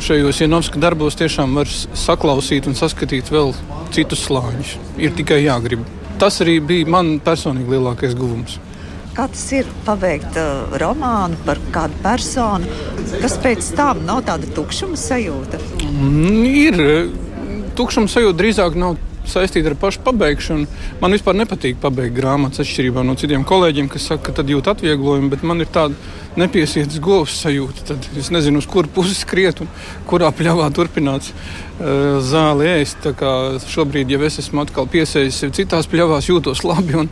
šajos 0.00 0.40
Janovska 0.40 0.80
darbos 0.80 1.14
tiešām 1.20 1.60
var 1.60 1.68
saklausīt 1.68 2.66
un 2.66 2.72
saskatīt 2.72 3.28
vēl 3.28 3.52
citus 3.92 4.24
slāņus. 4.24 4.78
Ir 4.96 5.12
tikai 5.12 5.44
jāgrib 5.44 5.84
tas 6.22 6.38
arī 6.44 6.60
bija 6.62 6.86
man 6.86 7.16
personīgi 7.24 7.74
lielākais 7.74 8.14
guvums. 8.14 8.60
Kā 9.12 9.26
tas 9.28 9.42
ir 9.52 9.66
paveikt 9.84 10.38
uh, 10.40 10.76
romānu 10.80 11.36
par 11.44 11.58
kādu 11.74 11.98
personu, 12.04 12.68
kas 13.20 13.34
pēc 13.42 13.72
tam 13.76 14.06
nav 14.08 14.22
tāda 14.28 14.48
tukšuma 14.56 14.96
sajūta? 14.96 15.60
Mm, 15.90 16.46
ir 16.48 16.78
tukšuma 17.76 18.08
sajūta 18.08 18.38
drīzāk 18.38 18.78
nav 18.80 18.96
saistīta 19.28 19.70
ar 19.72 19.76
pašu 19.78 20.02
pabeigšanu. 20.06 20.66
Man 21.02 21.14
vispār 21.14 21.36
nepatīk 21.38 21.78
pabeigt 21.82 22.16
grāmatas, 22.16 22.62
atšķirībā 22.64 23.04
no 23.06 23.14
citiem 23.18 23.44
kolēģiem, 23.48 23.90
kas 23.92 24.08
saka, 24.10 24.28
ka 24.28 24.40
tad 24.40 24.50
jūt 24.50 24.70
atvieglojumu, 24.72 25.30
bet 25.32 25.44
man 25.46 25.62
ir 25.62 25.70
tāda 25.72 25.96
nepiesietas 26.38 27.00
govs 27.02 27.36
sajūta. 27.44 27.86
Tad 27.92 28.08
es 28.18 28.30
nezinu, 28.34 28.62
uz 28.62 28.68
kuru 28.70 28.90
pusi 28.92 29.14
skriet 29.16 29.62
un 29.64 29.70
kurā 30.08 30.30
pļavā 30.34 30.68
turpināt 30.74 31.28
uh, 31.28 32.18
zāli 32.24 32.70
ēst. 32.72 33.08
Šobrīd, 33.72 34.12
ja 34.12 34.20
es 34.26 34.40
esmu 34.42 34.64
atkal 34.64 34.88
piesējis 34.90 35.42
sev 35.44 35.54
citās 35.56 35.90
pļavās, 35.92 36.30
jūtos 36.30 36.64
labi, 36.66 36.98
un, 37.04 37.10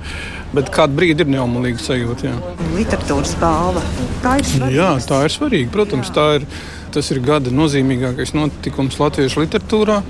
bet 0.56 0.72
kādu 0.74 0.98
brīdi 0.98 1.26
ir 1.26 1.34
neumolīga 1.36 1.82
sajūta. 1.84 2.30
Jā. 2.30 2.36
Literatūras 2.76 3.36
balva. 3.40 3.84
Tā 4.24 4.38
ir 4.40 4.50
svarīga. 4.50 4.76
Jā, 4.76 4.92
tā 5.06 5.24
ir 5.26 5.36
svarīga. 5.36 5.72
Protams, 5.78 6.12
jā. 6.12 6.18
tā 6.18 6.28
ir. 6.40 6.50
Tas 6.90 7.06
ir 7.14 7.20
gada 7.22 7.52
nozīmīgākais 7.54 8.32
notikums 8.34 8.96
latviešu 8.98 9.44
literatūrā. 9.44 10.00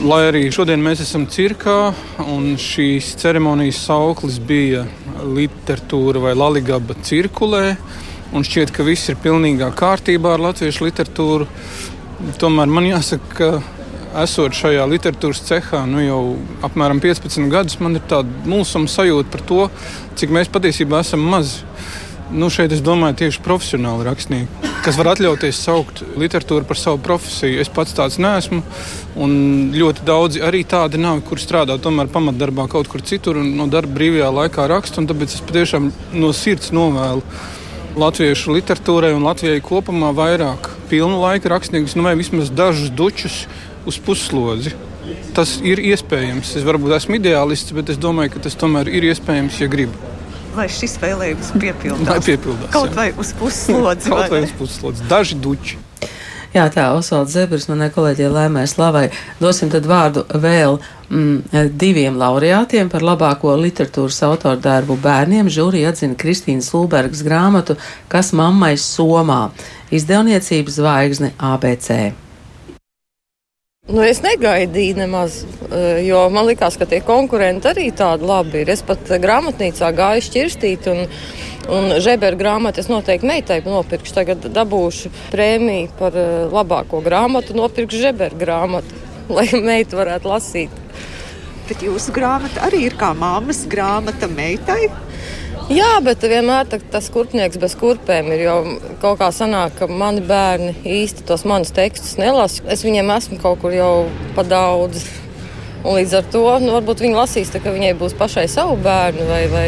Lai 0.00 0.22
arī 0.24 0.46
šodien 0.48 0.80
mēs 0.80 1.02
esam 1.04 1.26
cirkā, 1.28 1.90
un 2.24 2.54
šīs 2.56 3.10
ceremonijas 3.20 3.82
sauklis 3.84 4.38
bija 4.40 4.86
literatūra 5.20 6.22
vai 6.22 6.32
laligaba 6.32 6.96
cirkulē, 7.04 7.74
un 8.32 8.46
šķiet, 8.48 8.72
ka 8.72 8.86
viss 8.88 9.12
ir 9.12 9.18
pilnīgā 9.20 9.68
kārtībā 9.76 10.32
ar 10.32 10.46
latviešu 10.46 10.86
literatūru. 10.86 11.44
Tomēr 12.40 12.72
man 12.72 12.88
jāsaka, 12.88 13.36
ka 13.36 14.22
esot 14.24 14.56
šajā 14.56 14.88
literatūras 14.94 15.44
cehā 15.50 15.82
nu 15.90 16.00
jau 16.06 16.22
apmēram 16.64 17.02
15 17.04 17.52
gadus, 17.52 17.76
man 17.84 18.00
ir 18.00 18.08
tāda 18.08 18.48
mulsama 18.48 18.88
sajūta 18.88 19.28
par 19.34 19.44
to, 19.52 19.66
cik 20.16 20.32
mēs 20.32 20.48
patiesībā 20.56 21.04
esam 21.04 21.20
mazi. 21.34 21.60
Nu, 22.32 22.48
šeit 22.48 22.72
es 22.72 22.80
domāju 22.80 23.18
tieši 23.20 23.42
profesionāli 23.44 24.06
rakstnieki, 24.06 24.68
kas 24.86 24.96
var 24.96 25.10
atļauties 25.12 25.58
saukt 25.60 26.00
literatūru 26.16 26.64
par 26.64 26.78
savu 26.80 27.00
profesiju. 27.04 27.58
Es 27.60 27.68
pats 27.72 27.92
tāds 27.92 28.16
neesmu, 28.22 28.62
un 29.20 29.34
ļoti 29.76 30.06
daudzi 30.08 30.40
arī 30.40 30.62
tādi 30.68 31.00
nav, 31.02 31.20
kur 31.28 31.42
strādā 31.42 31.76
tomēr 31.76 32.08
pamatdarbā 32.12 32.64
kaut 32.72 32.88
kur 32.88 33.04
citur 33.04 33.42
un 33.42 33.50
no 33.58 33.66
darba 33.68 33.98
brīvajā 33.98 34.30
laikā 34.38 34.64
raksta. 34.72 35.04
Tāpēc 35.10 35.36
es 35.36 35.44
patiešām 35.44 35.90
no 36.16 36.30
sirds 36.36 36.72
novēlu 36.72 37.20
latviešu 38.00 38.54
literatūrai 38.56 39.12
un 39.12 39.26
Latvijai 39.26 39.60
kopumā 39.60 40.14
vairāk 40.16 40.70
pilnu 40.88 41.20
laika 41.20 41.52
rakstniekus, 41.52 41.98
nu 41.98 42.06
vai 42.06 42.14
vismaz 42.16 42.48
dažus 42.48 42.88
dučus 42.96 43.42
uz 43.84 44.00
puslodzi. 44.00 44.72
Tas 45.36 45.58
ir 45.60 45.82
iespējams. 45.82 46.54
Es 46.56 46.64
varbūt 46.64 46.96
esmu 46.96 47.18
ideālists, 47.18 47.74
bet 47.76 47.92
es 47.92 48.00
domāju, 48.00 48.36
ka 48.36 48.46
tas 48.46 48.56
tomēr 48.56 48.88
ir 48.88 49.10
iespējams, 49.10 49.60
ja 49.60 49.68
gribu. 49.68 50.11
Lai 50.56 50.66
šis 50.68 50.98
vēlējums 51.00 51.54
piepildās. 51.56 52.08
Lai 52.08 52.20
piepildās 52.24 52.72
Kaut 52.74 52.90
jā. 52.90 52.96
vai 52.98 53.08
uz 53.16 53.32
puslodzi. 53.38 54.10
Kaut 54.12 54.26
vai, 54.26 54.28
vai 54.34 54.42
uz 54.44 54.52
puslodzi. 54.58 55.08
Daži 55.08 55.38
duči. 55.40 55.78
Jā, 56.52 56.66
tā 56.68 56.90
Osvalds 56.92 57.32
Zebris, 57.32 57.64
manai 57.70 57.88
kolēģei 57.94 58.28
Lēmai 58.28 58.66
Slavai. 58.68 59.06
Dosim 59.40 59.70
tad 59.72 59.86
vārdu 59.88 60.26
vēl 60.28 60.76
mm, 61.08 61.70
diviem 61.80 62.18
laureātiem 62.20 62.90
par 62.92 63.04
labāko 63.08 63.54
literatūras 63.56 64.20
autoru 64.28 64.60
darbu 64.60 64.98
bērniem. 65.00 65.48
Žūrija 65.48 65.94
atzina 65.94 66.18
Kristīnas 66.20 66.68
Lūbergas 66.74 67.24
grāmatu 67.24 67.78
Kas 68.12 68.34
mammai 68.36 68.74
somā? 68.76 69.46
Izdevniecības 69.96 70.76
zvaigzne 70.76 71.32
ABC. 71.40 72.12
Nu, 73.90 73.98
es 74.06 74.20
negaidīju 74.22 74.94
nemaz, 74.94 75.40
eh, 75.74 76.04
jo 76.06 76.20
man 76.30 76.46
liekas, 76.46 76.76
ka 76.78 76.86
tie 76.86 77.00
konkurenti 77.02 77.66
arī 77.66 77.88
tādi 77.90 78.22
labi 78.22 78.60
ir. 78.60 78.68
Es 78.70 78.82
pat 78.86 79.10
grāmatnīcā 79.10 79.88
gāju 79.98 80.22
šķirstīt, 80.22 80.86
un, 80.92 81.00
un 81.66 81.96
žeberu 81.98 82.38
grāmatu 82.38 82.78
es 82.78 82.86
noteikti 82.86 83.26
meitai 83.26 83.58
nopirkšu. 83.66 84.14
Tagad 84.14 84.46
dabūšu 84.54 85.10
prēmiju 85.32 85.90
par 85.98 86.14
eh, 86.14 86.46
labāko 86.54 87.02
grāmatu, 87.02 87.58
nopirkšu 87.58 88.04
žeberu 88.04 88.38
grāmatu, 88.38 89.02
lai 89.36 89.48
meita 89.58 89.98
varētu 89.98 90.30
lasīt. 90.30 90.78
Bet 91.66 91.82
jūsu 91.82 92.14
grāmata 92.14 92.62
arī 92.68 92.84
ir 92.86 92.94
kā 92.94 93.10
māmas 93.18 93.64
grāmata 93.66 94.30
meitai. 94.30 94.92
Jā, 95.70 96.00
bet 96.02 96.24
vienmēr 96.26 96.66
tas 96.90 97.06
kurpnieks 97.12 97.60
bez 97.62 97.74
kurpēm 97.78 98.32
ir. 98.34 98.42
Jo 98.46 98.54
kaut 99.02 99.20
kā 99.20 99.28
sanāk, 99.34 99.76
ka 99.78 99.86
mani 99.86 100.22
bērni 100.26 100.74
īsti 100.82 101.26
tos 101.28 101.44
manus 101.46 101.70
tekstus 101.76 102.16
nelasa. 102.18 102.64
Es 102.72 102.82
viņiem 102.82 103.12
esmu 103.14 103.38
kaut 103.42 103.60
kur 103.62 103.74
jau 103.76 104.08
pa 104.36 104.42
daudz. 104.46 105.04
Un 105.82 105.98
līdz 105.98 106.14
ar 106.18 106.26
to 106.30 106.42
nu, 106.62 106.74
varbūt 106.76 107.02
viņi 107.02 107.18
lasīs, 107.18 107.50
tā, 107.50 107.62
ka 107.62 107.74
viņai 107.74 107.94
būs 107.98 108.14
pašai 108.18 108.46
savu 108.50 108.76
bērnu, 108.82 109.26
vai, 109.26 109.40
vai 109.50 109.66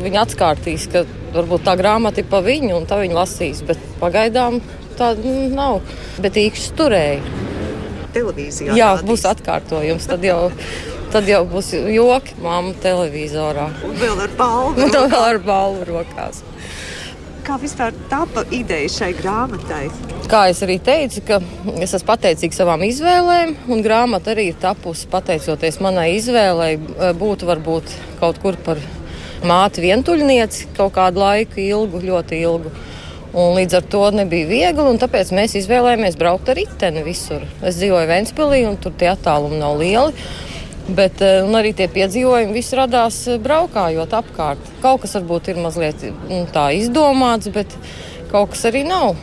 viņi 0.00 0.20
atkārtīs, 0.22 0.86
ka 0.92 1.04
varbūt 1.34 1.66
tā 1.66 1.74
grāmata 1.80 2.22
ir 2.22 2.28
pa 2.30 2.40
viņu, 2.44 2.72
un 2.78 2.88
tā 2.88 3.00
viņa 3.02 3.18
lasīs. 3.18 3.60
Bet 3.68 3.80
pagaidām 4.00 4.60
tā 4.98 5.12
nu, 5.20 5.34
nav. 5.52 5.80
Bet 6.22 6.38
īkšķis 6.40 6.74
turēja. 6.78 7.20
Televīzijā. 8.14 8.76
Jā, 8.78 8.94
rādīs. 8.94 9.08
būs 9.10 9.26
atkārtojums. 9.28 10.08
Tad 10.08 10.24
jau, 10.24 10.38
tad 11.14 11.28
jau 11.30 11.44
būs 11.46 11.70
joki 11.94 12.34
mamma 12.42 12.74
televizorā. 12.82 13.68
Un 13.86 13.94
vēl 14.00 14.24
ar 14.26 14.34
balvu. 14.38 14.82
Un 14.82 14.90
tā 14.94 15.04
vēl 15.06 15.28
ar 15.28 15.38
balvu 15.44 15.86
rokās. 15.92 16.42
Kā 17.44 17.58
vispār 17.60 17.92
tapa 18.08 18.46
ideja 18.56 18.88
šai 18.88 19.10
grāmatai? 19.18 19.90
Kā 20.32 20.46
es 20.48 20.62
arī 20.64 20.78
teicu, 20.80 21.20
es 21.76 21.92
esmu 21.92 22.08
pateicīgs 22.08 22.56
savām 22.56 22.80
izvēlēm, 22.86 23.52
un 23.68 23.82
grāmata 23.84 24.32
arī 24.32 24.48
ir 24.50 24.56
tapusi 24.62 25.10
pateicoties 25.12 25.76
manai 25.84 26.14
izvēlei. 26.16 26.78
Būtu 27.20 27.50
varbūt 27.50 27.92
kaut 28.22 28.40
kur 28.40 28.56
par 28.64 28.80
māti 29.44 29.84
vientuļnieci 29.84 30.70
kaut 30.78 30.94
kādu 30.96 31.20
laiku, 31.20 31.60
ilgu, 31.60 32.00
ļoti 32.08 32.40
ilgu. 32.48 32.72
Un 33.34 33.58
līdz 33.58 33.76
ar 33.76 33.86
to 33.92 34.02
nebija 34.14 34.48
viegli, 34.48 34.88
un 34.88 34.98
tāpēc 35.02 35.34
mēs 35.36 35.58
izvēlējāmies 35.58 36.16
braukt 36.16 36.48
ar 36.48 36.56
riteni 36.56 37.04
visur. 37.04 37.44
Es 37.60 37.76
dzīvoju 37.76 38.08
Ventspīlī, 38.08 38.64
un 38.70 38.80
tur 38.80 38.94
tie 38.96 39.10
attālumi 39.12 39.60
nav 39.60 39.76
lieli. 39.82 40.14
Bet 40.84 41.22
arī 41.24 41.70
tie 41.72 41.86
piedzīvojumi 41.88 42.52
viss 42.58 42.74
radās 42.76 43.22
braukājot 43.40 44.16
apkārt. 44.18 44.72
Kaut 44.82 45.04
kas 45.04 45.16
varbūt 45.16 45.48
ir 45.54 45.60
mazliet 45.64 46.02
nu, 46.28 46.42
tā 46.52 46.66
izdomāts, 46.76 47.48
bet 47.54 47.72
kaut 48.32 48.52
kas 48.52 48.66
arī 48.68 48.84
nav. 48.88 49.14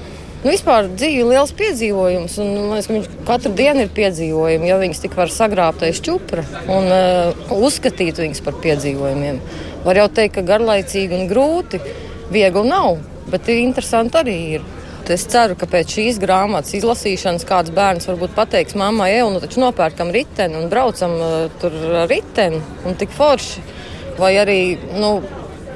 Nu, 0.42 0.50
vispār 0.50 0.88
dzīve 0.90 1.22
ir 1.22 1.28
liels 1.30 1.52
piedzīvojums, 1.54 2.40
un 2.42 2.48
man 2.56 2.72
liekas, 2.74 2.88
ka 2.90 2.96
viņš 2.96 3.10
katru 3.28 3.52
dienu 3.60 3.84
ir 3.86 3.92
piedzīvojumi, 3.94 4.72
jo 4.72 4.78
viņas 4.82 5.02
tik 5.04 5.18
var 5.20 5.30
sagrābt 5.30 5.84
aiz 5.86 6.00
čupra 6.02 6.42
un 6.66 6.90
uh, 6.90 7.52
uzskatīt 7.54 8.18
viņus 8.24 8.42
par 8.48 8.58
piedzīvojumiem. 8.64 9.38
Var 9.86 10.02
jau 10.02 10.08
teikt, 10.18 10.40
ka 10.40 10.48
garlaicīgi 10.48 11.20
un 11.20 11.30
grūti, 11.30 11.78
viegli 12.34 12.66
nav, 12.66 12.98
bet 13.30 13.54
interesanti 13.54 14.18
arī 14.18 14.38
ir. 14.58 14.66
Es 15.10 15.24
ceru, 15.32 15.56
ka 15.58 15.66
pēc 15.66 15.96
šīs 15.96 16.20
grāmatas 16.22 16.76
izlasīšanas 16.78 17.48
kāds 17.48 17.74
bērns 17.76 18.08
varbūt 18.10 18.36
pateiks 18.38 18.78
mammai, 18.78 19.10
ej, 19.16 19.26
nu 19.34 19.42
taču 19.42 19.64
nopērkam 19.64 20.12
riteni 20.14 20.60
un 20.60 20.70
braucam 20.72 21.16
uh, 21.18 21.38
tur 21.62 21.74
ar 22.04 22.12
riteni 22.12 22.62
un 22.86 22.98
tik 23.00 23.14
forši. 23.16 23.64
Vai 24.20 24.36
arī 24.38 24.60
nu, 25.00 25.16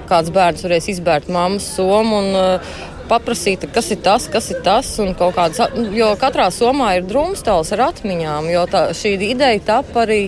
kāds 0.09 0.29
bērns 0.35 0.65
varēs 0.65 0.91
izbērt 0.93 1.31
mammas 1.33 1.67
somu 1.77 2.19
un 2.21 2.37
uh, 2.37 2.75
paprasīt, 3.09 3.65
kas 3.73 3.89
ir 3.93 4.01
tas, 4.05 4.27
kas 4.31 4.51
ir 4.53 4.61
tas. 4.65 4.91
Kāds, 5.19 5.61
jo 5.95 6.11
katrā 6.21 6.49
somā 6.53 6.95
ir 6.99 7.09
drumstals 7.09 7.73
ar 7.75 7.87
atmiņām, 7.89 8.51
jo 8.53 8.65
tā, 8.71 8.87
šī 8.97 9.15
ideja 9.31 9.61
tapa 9.73 10.05
arī 10.05 10.21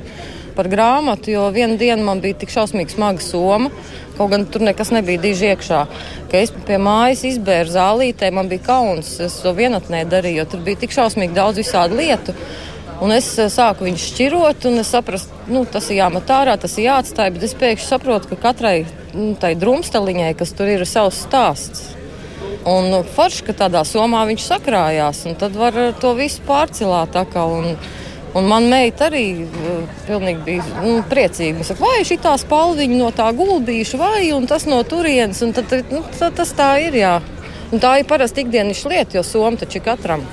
par 0.57 0.69
grāmatu, 0.71 1.29
jo 1.35 1.47
vienu 1.53 1.77
dienu 1.77 2.05
man 2.05 2.21
bija 2.23 2.39
tik 2.41 2.53
šausmīgi 2.53 2.95
smaga 2.95 3.21
soma. 3.21 3.69
Kaut 4.17 4.31
gan 4.33 4.47
tur 4.49 4.63
nekas 4.65 4.89
nebija 4.93 5.21
diži 5.21 5.51
iekšā. 5.53 5.83
Kad 6.31 6.39
es 6.39 6.53
pie 6.67 6.79
mājas 6.81 7.21
izbēru 7.29 7.73
zālītē, 7.73 8.31
man 8.33 8.49
bija 8.49 8.65
kauns. 8.71 9.11
Es 9.23 9.37
to 9.43 9.53
vienatnē 9.57 10.03
darīju, 10.09 10.41
jo 10.41 10.47
tur 10.53 10.63
bija 10.65 10.81
tik 10.83 10.95
šausmīgi 10.95 11.37
daudz 11.37 11.61
visādu 11.61 11.99
lietu. 11.99 12.33
Un 12.97 13.13
es 13.13 13.27
sāku 13.53 13.85
viņu 13.85 14.01
šķirot, 14.01 14.65
un 14.71 14.81
es 14.81 14.89
sapratu, 14.89 15.43
nu, 15.53 15.61
tas 15.69 15.91
ir 15.91 15.99
jāmet 15.99 16.31
ārā, 16.33 16.55
tas 16.57 16.73
ir 16.79 16.87
jāatstāj. 16.87 17.29
Bet 17.35 17.45
es 17.45 17.53
pēkšņi 17.59 17.91
saprotu, 17.91 18.31
ka 18.31 18.39
katrai 18.47 18.79
nu, 19.13 19.35
tai 19.37 19.53
drumstaliņai, 19.59 20.33
kas 20.39 20.55
tur 20.57 20.71
ir, 20.73 20.81
ir 20.81 20.89
savs 20.89 21.21
stāsts. 21.27 21.91
Un 22.67 22.89
nu, 22.91 23.03
forši, 23.15 23.45
ka 23.47 23.53
tādā 23.61 23.83
somā 23.87 24.25
viņš 24.27 24.43
sakrājās, 24.49 25.21
un 25.29 25.37
tad 25.39 25.55
var 25.55 25.77
to 26.01 26.11
visu 26.17 26.41
pārcilāt. 26.47 27.15
Un, 27.37 27.77
un 28.37 28.47
man 28.49 28.69
meita 28.71 29.07
arī 29.09 29.25
uh, 29.43 30.27
bija 30.45 30.65
nu, 30.83 30.97
priecīga. 31.09 31.57
Viņa 31.57 31.69
saka, 31.71 31.83
vai 31.83 32.01
šī 32.07 32.19
tā 32.23 32.33
spalviņa 32.39 32.99
no 33.01 33.11
tā 33.15 33.29
gulbīša, 33.37 33.99
vai 34.01 34.27
tas 34.49 34.67
no 34.69 34.81
turienes. 34.87 35.43
Tad, 35.57 35.77
nu, 35.91 36.03
tas 36.19 36.53
tā 36.57 36.73
ir. 36.85 36.99
Jā. 37.01 37.17
Un 37.67 37.83
tā 37.83 37.97
ir 37.99 38.07
parasti 38.07 38.45
ikdienas 38.45 38.85
lieta, 38.87 39.17
jo 39.17 39.23
soma 39.27 39.59
taču 39.59 39.81
ir 39.81 39.87
katram. 39.89 40.23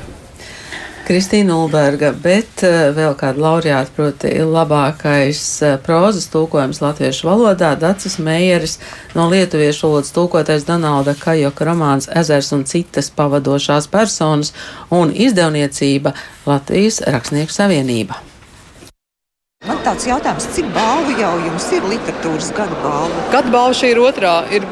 Kristīna 1.05 1.59
Ulberga, 1.61 2.15
bet 2.17 2.63
vēl 2.65 3.13
kāda 3.21 3.43
laureāta, 3.45 3.93
proti, 3.93 4.31
labākais 4.41 5.41
prozas 5.85 6.31
tulkojums 6.33 6.81
latviešu 6.81 7.27
valodā- 7.29 7.75
Dacis 7.83 8.17
Meijeris 8.17 8.79
no 9.13 9.27
lietuviešu 9.29 9.85
valodas 9.85 10.13
tulkotais 10.17 10.65
Donalda 10.65 11.13
Kajoka 11.15 11.67
romāns 11.69 12.09
Ezers 12.09 12.53
un 12.57 12.65
citas 12.65 13.11
pavadošās 13.11 13.87
personas 13.87 14.55
un 14.91 15.13
izdevniecība 15.13 16.15
Latvijas 16.47 17.03
Rakstnieku 17.05 17.53
savienība. 17.53 18.17
Man 19.67 19.85
tāds 19.85 20.09
jautājums, 20.09 20.49
cik 20.57 20.73
balvu 20.73 21.21
jau 21.21 21.35
jums 21.45 21.69
ir 21.73 21.83
literatūras 21.83 22.51
gada 22.57 22.81
balva? 22.83 23.29
Gada 23.33 23.51
balva 23.51 23.77
šī 23.77 23.93
ir 23.93 23.99
otrā. 23.99 24.35
Ir 24.53 24.65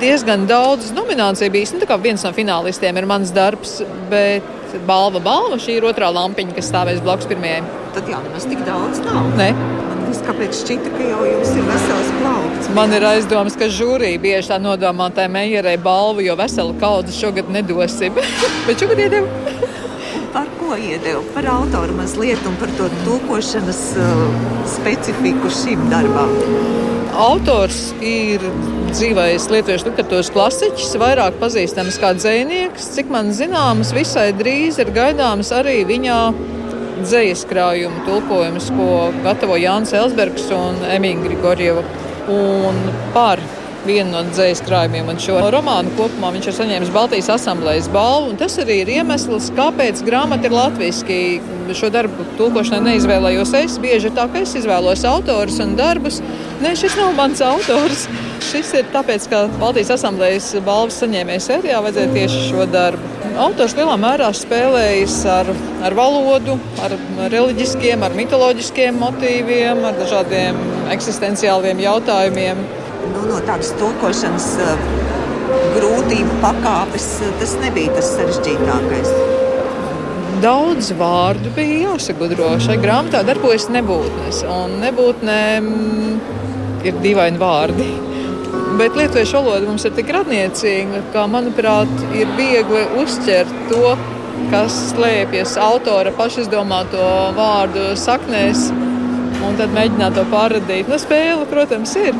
diezgan 0.00 0.46
daudz 0.46 0.90
nomināciju 0.96 1.52
bijis. 1.52 1.72
Nu, 1.76 1.98
viens 2.00 2.24
no 2.24 2.32
finālistiem 2.32 2.96
ir 2.96 3.06
mans 3.06 3.30
darbs, 3.30 3.82
bet 4.10 4.61
balva, 4.88 5.20
balva. 5.22 5.58
Šī 5.60 5.78
ir 5.78 5.86
otrā 5.88 6.08
lampiņa, 6.14 6.56
kas 6.56 6.70
stāvēs 6.70 7.02
blakus 7.04 7.28
pirmajai. 7.30 7.62
Tad 7.96 8.08
jau 8.08 8.20
nemaz 8.24 8.46
tik 8.48 8.62
daudz 8.66 9.02
nav. 9.04 9.28
Man 9.36 10.04
tas 10.08 10.22
kāpēc 10.26 10.56
šķita, 10.62 10.92
ka 10.94 11.10
jau 11.10 11.20
jums 11.28 11.52
ir 11.56 11.66
vesels 11.68 12.12
plaukts. 12.20 12.70
Man 12.76 12.96
ir 12.96 13.06
aizdomas, 13.10 13.58
ka 13.58 13.68
žūrija 13.72 14.20
bieži 14.22 14.52
tā 14.52 14.60
nodomā 14.62 15.10
tai 15.16 15.28
meierei 15.32 15.78
balvu, 15.80 16.24
jo 16.26 16.36
veselu 16.40 16.76
kaudzi 16.80 17.16
šogad 17.16 17.52
nedosim. 17.52 18.16
bet 18.66 18.80
šogad 18.80 19.04
iedevu. 19.06 19.71
Par 20.32 20.48
ko 20.58 20.76
iedevu? 20.76 21.22
Par 21.34 21.46
autoru 21.54 21.96
mazliet 21.96 22.40
un 22.48 22.56
par 22.60 22.70
to 22.78 22.88
tulkošanas 23.04 23.82
uh, 24.00 24.22
specifiku 24.68 25.50
šim 25.52 25.86
darbam. 25.92 26.32
Autors 27.12 27.90
ir 28.00 28.40
dzīvais 28.92 29.48
lietuviešu 29.52 29.90
literatūras 29.90 30.30
klasiķis, 30.32 30.94
vairāk 31.00 31.36
pazīstams 31.40 31.98
kā 32.00 32.14
dzinieks. 32.16 32.88
Cik 32.96 33.12
man 33.12 33.32
zināms, 33.36 33.92
visai 33.96 34.30
drīz 34.36 34.80
ir 34.80 34.92
gaidāms 34.96 35.52
arī 35.52 35.82
viņa 35.88 36.18
dzīslu 37.02 37.50
krājuma 37.50 38.04
tulkojums, 38.06 38.70
ko 38.76 38.88
gatavo 39.24 39.58
Jānis 39.60 39.94
Elsbergs 39.96 40.48
un 40.56 40.80
Emīļa 40.88 41.26
Grigorjeva. 41.26 41.84
Un 42.32 42.78
par 43.14 43.42
vienu 43.86 44.12
no 44.12 44.22
dzīslu 44.28 44.66
krājumiem. 44.68 45.10
Un 45.12 45.20
šo 45.22 45.38
romānu 45.52 45.92
kopumā 45.98 46.32
viņš 46.34 46.48
ir 46.48 46.56
saņēmis 46.58 46.92
Baltijas 46.94 47.30
asamblējas 47.36 47.90
balvu. 47.92 48.36
Tas 48.40 48.58
arī 48.62 48.82
ir 48.82 48.92
iemesls, 48.98 49.50
kāpēc 49.56 50.04
grāmata 50.06 50.48
ir 50.48 50.56
latviešu. 50.56 51.18
Šo 51.72 51.88
darbu 51.94 52.26
tulkošanai 52.36 52.92
neizvēlējos 52.92 53.54
es. 53.62 53.78
Bieži 53.82 54.10
ir 54.10 54.16
tā, 54.16 54.26
ka 54.32 54.42
es 54.42 54.52
izvēlos 54.58 55.06
autors 55.08 55.60
un 55.62 55.76
darbus. 55.78 56.20
Nē, 56.62 56.74
šis 56.78 56.98
nav 56.98 57.14
mans 57.16 57.40
autors. 57.44 58.04
Šis 58.50 58.74
ir 58.76 58.90
tāpēc, 58.92 59.28
ka 59.30 59.46
Baltijas 59.60 59.94
asamblējas 59.94 60.50
balvas 60.66 60.98
saņēmēja 61.00 61.46
sērijā 61.46 61.80
vajadzēja 61.84 62.12
tieši 62.16 62.44
šo 62.50 62.66
darbu. 62.70 63.12
Autors 63.40 63.72
lielā 63.78 63.94
mērā 63.96 64.28
spēlējis 64.36 65.14
ar, 65.32 65.48
ar 65.86 65.96
valodu, 65.96 66.58
ar 66.84 66.92
reliģiskiem, 67.32 68.04
ar 68.04 68.12
mitoloģiskiem 68.18 68.98
motīviem, 69.00 69.80
ar 69.88 69.96
dažādiem 69.96 70.58
eksistenciāliem 70.92 71.80
jautājumiem 71.80 72.60
nu, 73.22 73.36
no 73.36 73.40
tādas 73.46 73.72
tulkošanas 73.80 74.48
uh, 74.62 74.88
grūtību 75.76 76.40
pakāpes, 76.42 77.08
uh, 77.22 77.32
tas 77.40 77.56
nebija 77.62 77.94
tas 77.96 78.12
sarežģītākais. 78.16 79.12
Daudz 80.42 80.88
vārdu 80.98 81.52
bija 81.54 81.92
jāsagudro. 81.92 82.48
Šai 82.62 82.74
grāmatā 82.82 83.20
darbojas 83.26 83.68
nebūtnes, 83.70 84.40
un 84.50 84.80
nebūtnēm 84.82 85.68
ir 86.88 86.98
dīvaini 87.04 87.38
vārdi. 87.38 87.86
Bet 88.80 88.96
lietuviešu 88.98 89.38
valoda 89.38 89.68
mums 89.68 89.84
ir 89.86 89.94
tik 89.94 90.10
radniecīga, 90.16 91.04
ka, 91.14 91.28
manuprāt, 91.30 91.92
ir 92.16 92.30
viegli 92.38 92.82
uztvert 93.02 93.52
to, 93.70 93.94
kas 94.50 94.80
slēpjas 94.90 95.54
autora 95.62 96.10
pašizdomāto 96.16 97.06
vārdu 97.38 97.92
saknēs, 98.00 98.70
un 99.46 99.58
tad 99.60 99.74
mēģināt 99.76 100.18
to 100.18 100.26
pārradīt. 100.32 100.90
Nu, 100.90 100.98
spēle, 100.98 101.46
protams, 101.52 101.94
ir. 102.00 102.16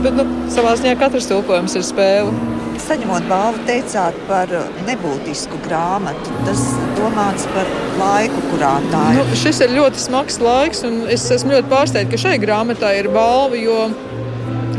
Bet 0.00 0.16
nu, 0.16 0.24
savā 0.52 0.72
ziņā 0.80 0.94
katrs 1.00 1.28
tulkojums 1.28 1.74
ir 1.76 1.84
spēle. 1.84 2.32
Saņemot 2.80 3.26
balvu, 3.28 3.60
teicāt 3.68 4.16
par 4.28 4.48
nebūtisku 4.86 5.58
grāmatu. 5.66 6.32
Tas 6.46 6.62
domāts 6.96 7.44
par 7.52 7.68
laiku, 8.00 8.40
kurā 8.48 8.72
tā 8.88 9.02
ir. 9.12 9.20
Nu, 9.20 9.40
šis 9.42 9.60
ir 9.66 9.74
ļoti 9.76 10.00
smags 10.00 10.40
laiks, 10.40 10.80
un 10.88 11.02
es 11.12 11.26
esmu 11.36 11.58
ļoti 11.58 11.72
pārsteigts, 11.72 12.14
ka 12.14 12.22
šai 12.24 12.38
grāmatai 12.40 12.94
ir 13.02 13.10
balva. 13.12 13.60
Jo, 13.60 13.90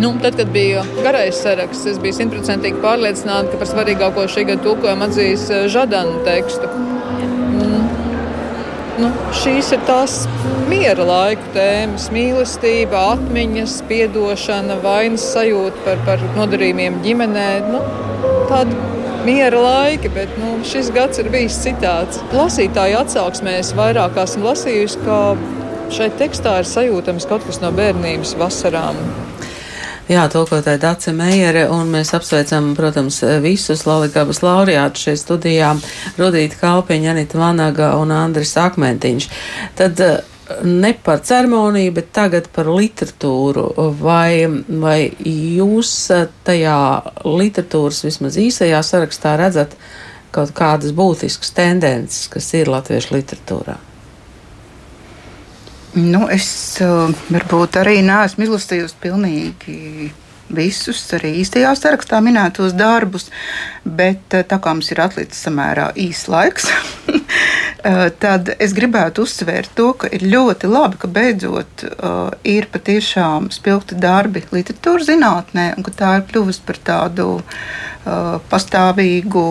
nu, 0.01 0.15
tad, 0.23 0.39
kad 0.39 0.49
bija 0.55 0.81
garais 1.05 1.37
saraksts, 1.43 1.85
es 1.93 2.01
biju 2.01 2.17
simtprocentīgi 2.17 2.81
pārliecināta, 2.81 3.53
ka 3.53 3.61
par 3.61 3.69
svarīgāko 3.69 4.25
šī 4.33 4.47
gada 4.49 4.65
tulkojumu 4.65 5.05
atzīs 5.05 5.45
eh, 5.53 5.67
Žadana 5.69 6.23
tekstu. 6.25 6.71
Nu, 9.01 9.09
šīs 9.33 9.71
ir 9.73 9.81
tās 9.87 10.15
miera 10.69 11.01
laika 11.07 11.47
tēmas, 11.55 12.09
mīlestība, 12.13 12.99
atmiņas, 13.15 13.79
atdošana, 13.81 14.77
vainas 14.83 15.25
sajūta 15.33 15.81
par, 15.87 16.03
par 16.05 16.25
nodarījumiem 16.35 16.99
ģimenē. 17.05 17.47
Nu, 17.71 17.81
tāda 18.51 18.77
miera 19.25 19.63
laika, 19.63 20.11
bet 20.13 20.37
nu, 20.41 20.53
šis 20.67 20.93
gads 20.93 21.23
ir 21.23 21.31
bijis 21.33 21.57
citāds. 21.63 22.21
Lasītāju 22.35 23.01
atsauksmēs 23.01 23.73
vairāk 23.79 24.21
esmu 24.21 24.51
lasījusi, 24.51 25.01
ka 25.07 25.19
šai 25.97 26.11
tekstā 26.21 26.59
ir 26.61 26.69
sajūtams 26.69 27.29
kaut 27.31 27.49
kas 27.49 27.61
no 27.63 27.73
bērnības 27.81 28.37
vasarām. 28.37 29.01
Jā, 30.11 30.25
tulkotāja 30.27 30.75
Dace 30.81 31.13
Meijere, 31.15 31.61
un 31.71 31.87
mēs 31.93 32.09
apsveicam, 32.17 32.73
protams, 32.75 33.21
visus 33.39 33.85
Lalikabas 33.87 34.41
laureātus 34.43 35.05
šeit 35.05 35.21
studijā- 35.21 35.69
Rudīta 36.19 36.57
Kalpiņa, 36.59 37.13
Anita 37.13 37.39
Vanaga 37.39 37.93
un 37.95 38.11
Andris 38.11 38.51
Akmentiņš. 38.59 39.27
Tad 39.79 40.01
ne 40.63 40.93
par 41.03 41.19
ceremoniju, 41.23 41.93
bet 41.93 42.11
tagad 42.11 42.49
par 42.51 42.65
literatūru. 42.65 43.71
Vai, 44.01 44.47
vai 44.67 45.11
jūs 45.23 45.93
tajā 46.43 46.81
literatūras 47.23 48.03
vismaz 48.03 48.35
īsajā 48.35 48.81
sarakstā 48.83 49.37
redzat 49.39 49.77
kaut 50.31 50.51
kādas 50.51 50.91
būtiskas 50.91 51.55
tendences, 51.55 52.27
kas 52.27 52.53
ir 52.53 52.67
latviešu 52.67 53.15
literatūrā? 53.15 53.90
Nu, 55.97 56.23
es 56.31 56.47
uh, 56.79 57.11
varbūt 57.33 57.75
arī 57.81 57.97
neesmu 58.05 58.45
izlasījusi 58.45 58.99
pilnīgi 59.03 60.11
visus 60.51 61.01
arī 61.15 61.33
īstajā 61.41 61.71
sarakstā 61.79 62.19
minētos 62.23 62.75
darbus, 62.77 63.29
bet 63.85 64.29
tā 64.29 64.59
kā 64.61 64.75
mums 64.75 64.91
ir 64.93 65.01
atlicis 65.01 65.41
samērā 65.47 65.91
īs 65.99 66.27
laiks, 66.31 66.67
tad 68.23 68.51
es 68.61 68.75
gribētu 68.77 69.25
uzsvērt 69.25 69.73
to, 69.77 69.91
ka 69.97 70.09
ir 70.13 70.25
ļoti 70.29 70.69
labi, 70.69 70.99
ka 71.01 71.09
beidzot 71.09 71.85
uh, 71.87 72.29
ir 72.45 72.69
patiešām 72.71 73.49
spilgti 73.53 73.97
darbi 73.97 74.43
literatūras 74.53 75.09
zinātnē, 75.09 75.71
un 75.77 75.87
ka 75.87 75.95
tā 75.97 76.11
ir 76.19 76.27
kļuvusi 76.29 76.61
par 76.67 76.77
tādu 76.91 77.27
uh, 77.39 78.37
pastāvīgu 78.51 79.45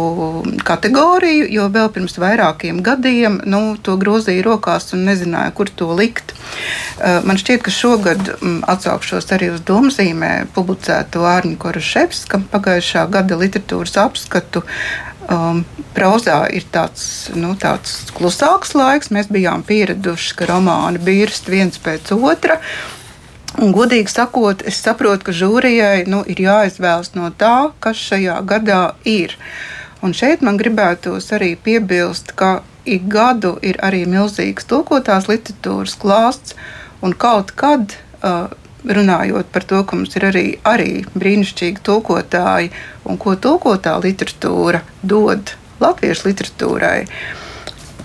kategoriju, 0.66 1.48
jo 1.50 1.66
vēl 1.74 1.90
pirms 1.94 2.18
vairākiem 2.22 2.82
gadiem 2.86 3.40
nu, 3.50 3.74
to 3.82 3.96
grozīja 3.98 4.46
rokās 4.46 4.92
un 4.94 5.04
nezināja, 5.10 5.50
kur 5.56 5.72
to 5.74 5.90
likt. 5.98 6.36
Uh, 7.00 7.18
man 7.26 7.40
šķiet, 7.40 7.64
ka 7.66 7.74
šogad 7.74 8.34
um, 8.38 8.60
atsaukšos 8.70 9.30
arī 9.34 9.50
uz 9.56 9.64
domzīmē 9.66 10.46
publicēto 10.54 11.26
Ārņu 11.26 11.58
Koruševska 11.58 12.44
pagājušā 12.54 13.08
gada 13.10 13.38
literatūras 13.40 13.98
apskatu. 13.98 14.19
Uh, 14.28 14.68
um, 15.30 15.64
prozā 15.94 16.44
ir 16.52 16.66
tāds, 16.72 17.30
nu, 17.36 17.54
tāds 17.58 18.10
klusāks 18.16 18.74
laiks. 18.76 19.12
Mēs 19.14 19.30
bijām 19.32 19.64
pieraduši, 19.66 20.34
ka 20.38 20.48
romāni 20.50 21.02
birst 21.02 21.50
viens 21.50 21.80
pēc 21.80 22.12
otra. 22.16 22.60
Un, 23.58 23.72
godīgi 23.74 24.12
sakot, 24.12 24.62
es 24.66 24.78
saprotu, 24.78 25.26
ka 25.28 25.34
žūrijai 25.34 26.06
nu, 26.10 26.22
ir 26.26 26.42
jāizvēlas 26.44 27.14
no 27.16 27.32
tā, 27.34 27.72
kas 27.82 27.98
šajā 27.98 28.38
gadā 28.46 28.82
ir. 29.08 29.34
Un 30.06 30.14
šeit 30.16 30.44
man 30.46 30.56
gribētos 30.60 31.28
arī 31.36 31.56
piebilst, 31.60 32.32
ka 32.38 32.60
ik 32.88 33.10
gadu 33.10 33.56
ir 33.66 33.76
arī 33.84 34.06
milzīgs 34.08 34.64
tulkotās 34.70 35.28
literatūras 35.28 35.98
klāsts, 36.00 36.54
un 37.04 37.12
kaut 37.12 37.52
kad 37.58 37.98
uh, 38.22 38.48
runājot 38.84 39.50
par 39.52 39.64
to, 39.68 39.82
ka 39.84 39.96
mums 39.96 40.16
ir 40.16 40.26
arī, 40.30 40.44
arī 40.64 40.90
brīnišķīgi 41.14 41.84
tulkotāji 41.86 42.70
un 43.04 43.18
ko 43.20 43.36
tulkotā 43.36 43.96
literatūra 44.02 44.82
dod 45.02 45.54
latviešu 45.80 46.28
literatūrai. 46.28 46.98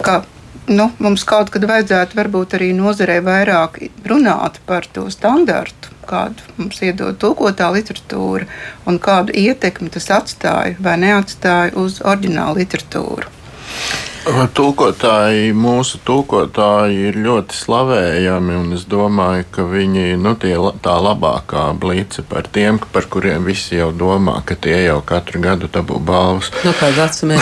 Ka, 0.05 0.23
nu, 0.67 0.89
mums 0.99 1.25
kaut 1.27 1.51
kad 1.53 1.67
vajadzētu 1.67 2.19
varbūt 2.19 2.57
arī 2.57 2.71
nozarei 2.75 3.21
vairāk 3.23 3.79
runāt 4.07 4.59
par 4.67 4.87
to 4.91 5.07
standartu, 5.13 5.93
kādu 6.09 6.55
mums 6.57 6.81
iedod 6.85 7.17
tulkotā 7.21 7.71
literatūra 7.75 8.47
un 8.89 8.99
kādu 8.99 9.35
ietekmi 9.35 9.91
tas 9.93 10.09
atstāja 10.19 10.75
vai 10.79 10.97
neatstāja 11.01 11.75
uz 11.79 12.01
oriģinālu 12.03 12.63
literatūru. 12.63 13.31
Tulkotāji, 14.25 15.51
mūsu 15.53 15.99
tulkotāji 16.01 17.11
ir 17.11 17.17
ļoti 17.21 17.53
slavējami, 17.53 18.55
un 18.57 18.73
es 18.73 18.87
domāju, 18.89 19.45
ka 19.53 19.65
viņi 19.69 20.05
ir 20.15 20.17
nu, 20.17 20.31
tie, 20.41 20.55
tā 20.81 20.95
labākā 20.97 21.67
blīce 21.77 22.23
par 22.25 22.49
tiem, 22.49 22.79
par 22.93 23.05
kuriem 23.11 23.45
visi 23.45 23.77
jau 23.77 23.91
domā, 23.93 24.39
ka 24.47 24.57
tie 24.57 24.79
jau 24.87 24.97
katru 25.05 25.43
gadu 25.43 25.69
dabū 25.69 25.99
balvas. 26.01 26.49
Nu, 26.65 26.73
kāda 26.79 27.05
vecuma? 27.05 27.37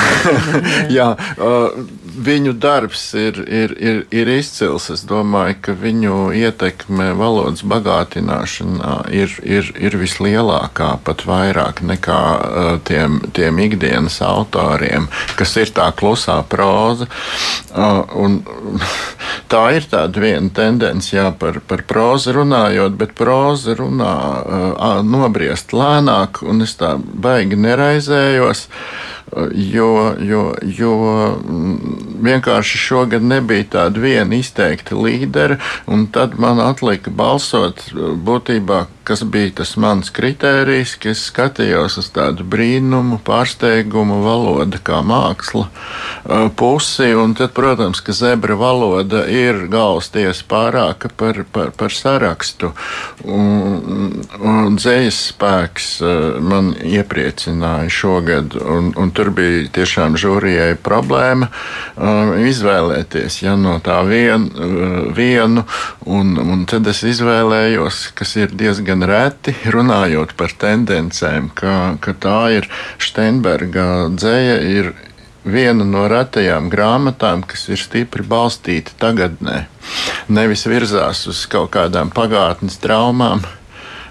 Jā, 0.97 1.13
uh, 1.39 1.71
viņu 2.13 2.53
darbs 2.61 3.03
ir, 3.17 3.39
ir, 3.47 3.73
ir, 3.79 4.01
ir 4.13 4.29
izcils. 4.35 4.89
Es 4.93 5.03
domāju, 5.07 5.57
ka 5.65 5.75
viņu 5.77 6.17
ietekme 6.37 7.11
valodas 7.17 7.63
bagātināšanā 7.67 8.95
ir, 9.13 9.33
ir, 9.43 9.71
ir 9.79 9.97
vislielākā, 9.99 10.93
pat 11.05 11.25
vairāk 11.27 11.83
nekā 11.85 12.19
uh, 12.33 12.71
tiem, 12.87 13.19
tiem 13.35 13.61
ikdienas 13.65 14.19
autoriem, 14.25 15.09
kas 15.39 15.55
ir 15.61 15.73
tā 15.75 15.89
klusā 15.97 16.39
proza. 16.49 17.09
Un 17.73 18.41
tā 19.51 19.63
ir 19.77 19.87
tāda 19.89 20.23
viena 20.23 20.51
tendence, 20.53 21.13
jā, 21.15 21.29
par, 21.39 21.61
par 21.67 21.85
prozu 21.89 22.35
runājot, 22.39 22.97
bet 22.99 23.15
proza 23.17 23.77
runā 23.79 24.13
nobriest 25.07 25.73
lēnāk, 25.73 26.43
un 26.45 26.65
es 26.65 26.77
tā 26.79 26.95
baigi 26.97 27.57
neraizējos 27.59 28.67
jo, 29.55 30.15
jo, 30.19 30.43
jo 30.61 30.93
vienkārši 32.23 32.81
šogad 32.81 33.23
nebija 33.23 33.69
tāda 33.77 34.03
viena 34.03 34.39
izteikta 34.39 34.97
līdera, 34.97 35.59
un 35.87 36.07
tad 36.13 36.37
man 36.39 36.61
atlika 36.63 37.13
balsot 37.13 37.89
būtībā 37.93 38.85
kas 39.03 39.23
bija 39.23 39.51
tas 39.59 39.75
mans 39.77 40.11
kritērijs, 40.15 40.95
ka 41.01 41.11
es 41.11 41.25
skatījos 41.27 41.97
uz 41.99 42.07
tādu 42.15 42.45
brīnumu, 42.47 43.19
pārsteigumu, 43.27 44.21
valoda 44.23 44.79
kā 44.83 45.01
māksla 45.03 45.65
uh, 45.67 46.47
pusi. 46.55 47.09
Un 47.19 47.35
tad, 47.37 47.51
protams, 47.57 47.99
ka 48.03 48.15
zebra 48.15 48.55
valoda 48.59 49.25
ir 49.27 49.65
galvasties 49.71 50.43
pārāka 50.47 51.11
par, 51.17 51.43
par, 51.51 51.73
par 51.75 51.95
sarakstu. 51.95 52.71
Un, 53.27 54.23
un 54.39 54.79
dzējas 54.79 55.19
spēks 55.33 55.89
uh, 56.03 56.39
man 56.43 56.71
iepriecināja 56.79 57.91
šogad, 57.91 58.55
un, 58.55 58.93
un 58.99 59.11
tur 59.23 59.31
bija 59.37 59.69
tiešām 59.79 60.17
žūrijai 60.19 60.75
problēma 60.83 61.47
uh, 61.47 62.33
izvēlēties 62.43 63.39
ja, 63.45 63.55
no 63.55 63.77
tā 63.83 64.01
vien, 64.03 64.49
vienu, 65.15 65.63
un, 66.03 66.35
un 66.35 66.65
tad 66.67 66.89
es 66.91 67.03
izvēlējos, 67.07 68.09
kas 68.17 68.35
ir 68.41 68.51
diezgan 68.51 69.05
reti 69.07 69.55
runājot 69.71 70.35
par 70.35 70.51
tendencēm, 70.59 71.53
ka, 71.55 71.95
ka 72.03 72.15
tā 72.19 72.39
ir 72.57 72.69
Steinberga 72.99 74.09
dzēja. 74.11 74.59
Ir 74.73 74.91
viena 75.43 75.85
no 75.87 76.05
retajām 76.11 76.69
grāmatām, 76.71 77.43
kas 77.47 77.67
ir 77.71 77.79
stipri 77.79 78.23
balstīta 78.27 78.95
tagadnē. 78.99 79.65
Nevis 80.31 80.67
virzās 80.67 81.25
uz 81.31 81.43
kaut 81.51 81.73
kādām 81.75 82.11
pagātnes 82.15 82.79
traumām, 82.83 83.43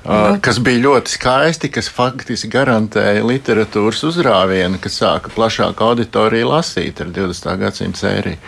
Uh, 0.03 0.35
kas 0.43 0.59
bija 0.59 0.83
ļoti 0.83 1.15
skaisti, 1.15 1.71
kas 1.71 1.87
faktiski 1.93 2.51
garantēja 2.51 3.23
literatūras 3.23 4.03
uzrāvienu, 4.09 4.81
kas 4.83 4.99
sāka 4.99 5.31
plašāku 5.31 5.87
auditoriju 5.87 6.49
lasīt 6.51 7.05
ar 7.05 7.13
20. 7.15 7.53
gadsimta 7.61 8.03
sēriju. 8.03 8.41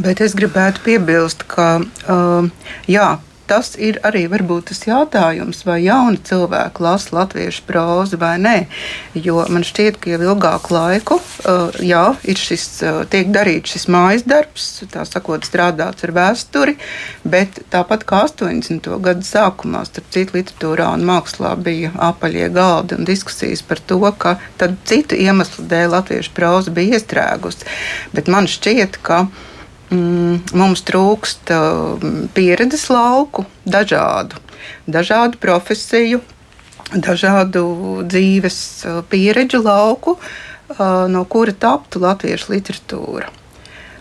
Bet 0.00 0.22
es 0.24 0.34
gribētu 0.34 0.82
piebilst, 0.82 1.44
ka 1.46 1.68
uh, 1.78 2.70
jā, 2.90 3.08
tas 3.50 3.72
ir 3.78 3.98
arī 4.06 4.24
varbūt 4.30 4.70
tas 4.70 4.84
jautājums, 4.86 5.64
vai 5.66 5.80
jauni 5.82 6.20
cilvēki 6.26 6.84
lasa 6.84 7.16
latviešu 7.16 7.64
prózu 7.66 8.20
vai 8.20 8.36
nē. 8.42 8.56
Jo 9.18 9.42
man 9.50 9.66
šķiet, 9.66 9.98
ka 10.00 10.12
jau 10.12 10.20
ilgāku 10.30 10.74
laiku 10.76 11.18
uh, 11.18 11.74
jā, 11.82 12.04
ir 12.30 12.38
šis, 12.38 12.66
uh, 12.86 13.00
tiek 13.10 13.32
darīts 13.34 13.74
šis 13.74 13.88
mājas 13.90 14.26
darbs, 14.28 14.68
tā 14.92 15.04
sakot, 15.08 15.46
strādāts 15.48 16.06
ar 16.06 16.14
vēsturi, 16.16 16.76
bet 17.26 17.62
tāpat 17.74 18.06
kā 18.08 18.22
80. 18.28 18.86
gadu 19.02 19.26
sākumā, 19.26 19.82
starp 19.88 20.08
citu, 20.14 20.38
literatūrā 20.38 20.92
un 20.94 21.06
mākslā 21.10 21.56
bija 21.58 21.92
apaļie 22.10 22.48
galdi 22.54 22.98
un 22.98 23.08
diskusijas 23.08 23.64
par 23.66 23.82
to, 23.82 24.00
ka 24.18 24.38
tad 24.60 24.78
citu 24.88 25.18
iemeslu 25.18 25.66
dēļ 25.70 25.94
latviešu 25.98 26.34
próza 26.36 26.74
bija 26.74 27.00
iestrēgusi. 27.00 27.66
Bet 28.14 28.30
man 28.30 28.46
šķiet, 28.50 29.02
ka 29.02 29.24
Mm, 29.26 29.49
mums 29.90 30.84
trūkst 30.86 31.50
mm, 31.50 32.28
pieredzes 32.34 32.86
lauku, 32.92 33.46
dažādu, 33.66 34.38
dažādu 34.86 35.40
profesiju, 35.42 36.20
dažādu 36.94 37.64
dzīves 38.06 38.60
uh, 38.86 39.02
pieredžu 39.10 39.62
lauku, 39.64 40.16
uh, 40.18 41.06
no 41.10 41.24
kura 41.24 41.54
taptu 41.54 42.02
latviešu 42.02 42.54
literatūra. 42.54 43.30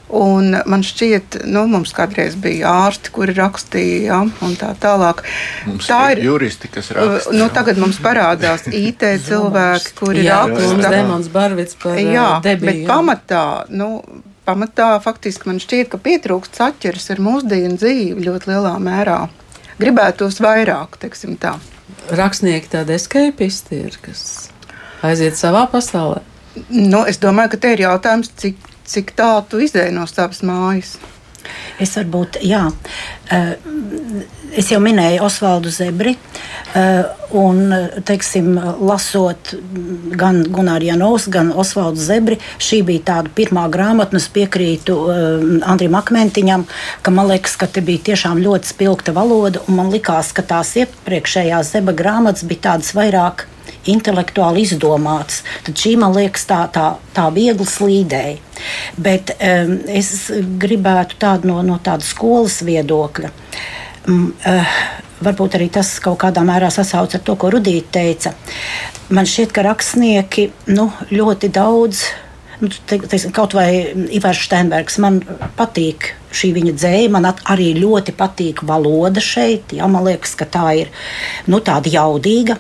Un 0.10 0.56
man 0.66 0.82
šķiet, 0.82 1.36
ka 1.38 1.46
nu, 1.46 1.68
mums 1.70 1.92
kādreiz 1.94 2.34
bija 2.42 2.72
ārsti, 2.88 3.12
kuri 3.14 3.36
rakstīja, 3.38 4.00
ja, 4.08 4.22
un 4.26 4.56
tā 4.58 4.72
tālāk. 4.82 5.22
Mums 5.70 5.86
tā 5.86 6.00
ir 6.16 6.24
juristi, 6.26 6.70
kas 6.74 6.90
uh, 6.90 6.98
raksta. 6.98 7.36
Nu, 7.38 7.50
tagad 7.54 7.82
mums 7.82 8.02
parādās 8.02 8.66
IT 8.86 9.06
cilvēki, 9.28 9.94
kuri 10.00 10.26
jā, 10.26 10.42
raksta. 10.50 10.90
Demons 10.98 11.30
Barvits 11.34 11.78
par 11.82 12.02
jā, 12.02 12.32
debiju. 12.46 12.88
Bet 12.88 12.90
pamatā, 12.90 13.46
nu, 13.70 14.00
pamatā 14.50 14.96
faktiski 15.04 15.50
man 15.50 15.62
šķiet, 15.62 15.92
ka 15.92 16.00
pietrūkst 16.02 16.58
saķeres 16.58 17.12
ar 17.14 17.22
mūsdienu 17.22 17.78
dzīvi 17.78 18.26
ļoti 18.26 18.50
lielā 18.50 18.74
mērā. 18.82 19.20
Gribētos 19.80 20.42
vairāk, 20.44 20.98
teiksim 21.02 21.38
tā. 21.40 21.54
Rakstnieki 22.10 22.72
tādi 22.74 22.96
escapisti 22.98 23.84
ir, 23.86 24.00
kas 24.02 24.50
aiziet 25.06 25.38
savā 25.40 25.68
pasaulē. 25.72 26.24
Nu, 26.74 27.06
es 27.08 27.22
domāju, 27.22 27.54
ka 27.54 27.62
te 27.64 27.74
ir 27.76 27.86
jautājums, 27.86 28.32
cik, 28.42 28.58
cik 28.90 29.14
tālu 29.18 29.46
tu 29.52 29.62
izdeji 29.64 29.94
no 29.96 30.08
savas 30.10 30.42
mājas. 30.46 30.98
Es 31.80 31.96
varbūt, 31.98 32.42
jā, 32.44 32.66
eh, 33.32 33.56
es 34.60 34.72
jau 34.72 34.80
minēju 34.84 35.24
Osvaldu 35.26 35.72
Zebri. 35.74 36.18
Un, 37.34 37.74
teiksim, 38.06 38.52
lasot 38.86 39.56
gan 40.18 40.44
Gunārs 40.54 40.86
Janovs, 40.86 41.26
gan 41.34 41.50
Osvaldu 41.50 42.02
Zebri, 42.02 42.38
šī 42.62 42.84
bija 42.86 43.06
tāda 43.08 43.34
pirmā 43.34 43.64
grāmata, 43.74 44.14
un 44.14 44.22
es 44.22 44.28
piekrītu 44.34 44.94
uh, 44.94 45.46
Andrim 45.70 45.98
Akmentiņam, 45.98 46.68
ka 47.02 47.14
man 47.14 47.30
liekas, 47.32 47.56
ka 47.58 47.70
te 47.70 47.82
bija 47.86 48.12
tiešām 48.12 48.42
ļoti 48.46 48.70
spilgta 48.70 49.14
valoda, 49.18 49.64
un 49.66 49.80
man 49.82 49.90
likās, 49.94 50.30
ka 50.34 50.46
tās 50.46 50.76
iepriekšējās 50.82 51.74
Zeba 51.74 51.94
grāmatas 51.98 52.46
bija 52.50 52.68
tādas 52.70 52.94
vairāk 52.98 53.48
intelektuāli 53.94 54.64
izdomāts, 54.68 55.44
tad 55.66 55.80
šī 55.80 55.96
man 56.02 56.16
liekas 56.18 56.48
tā, 56.50 56.62
tā, 56.74 56.86
tā 57.16 57.28
viegli 57.36 57.68
slīdēja. 57.68 58.38
Bet 59.00 59.36
um, 59.36 59.76
es 59.88 60.30
gribētu 60.62 61.20
tādu 61.22 61.52
no, 61.52 61.60
no 61.66 61.80
tāda 61.84 62.06
skolas 62.06 62.60
viedokļa. 62.68 63.32
Um, 64.10 64.32
uh, 64.48 64.80
varbūt 65.24 65.60
arī 65.60 65.70
tas 65.74 65.92
kaut 66.04 66.20
kādā 66.24 66.44
mērā 66.48 66.72
sasaucas 66.74 67.20
ar 67.20 67.26
to, 67.26 67.36
ko 67.40 67.52
Rudīte 67.54 67.92
teica. 68.00 68.34
Man 69.14 69.28
šķiet, 69.28 69.54
ka 69.56 69.66
rakstnieki 69.66 70.50
nu, 70.76 70.90
ļoti 71.12 71.52
daudz 71.54 72.06
nu, 72.60 72.70
te, 72.70 73.00
teiksim, 73.00 73.34
kaut 73.36 73.56
vai 73.58 73.70
Ivars 74.16 74.42
Steinbergs. 74.46 74.98
Man 75.02 75.20
patīk 75.58 76.14
šī 76.36 76.52
viņa 76.58 76.74
dzēja, 76.78 77.10
man 77.14 77.26
arī 77.30 77.72
ļoti 77.80 78.14
patīk 78.18 78.62
valoda 78.68 79.22
šeit. 79.24 79.74
Jā, 79.76 79.88
man 79.90 80.06
liekas, 80.06 80.36
ka 80.40 80.48
tā 80.50 80.66
ir 80.82 80.92
nu, 81.50 81.62
tāda 81.66 81.92
jaudīga. 81.94 82.60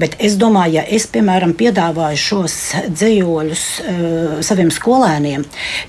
Bet 0.00 0.16
es 0.22 0.38
domāju, 0.40 0.78
ja 0.78 0.84
es, 0.98 1.08
piemēram, 1.12 1.56
piedāvāju 1.58 2.22
šos 2.22 2.56
dzējoļus 2.92 3.64
uh, 3.82 4.38
saviem 4.46 4.70
skolēniem, 4.74 5.44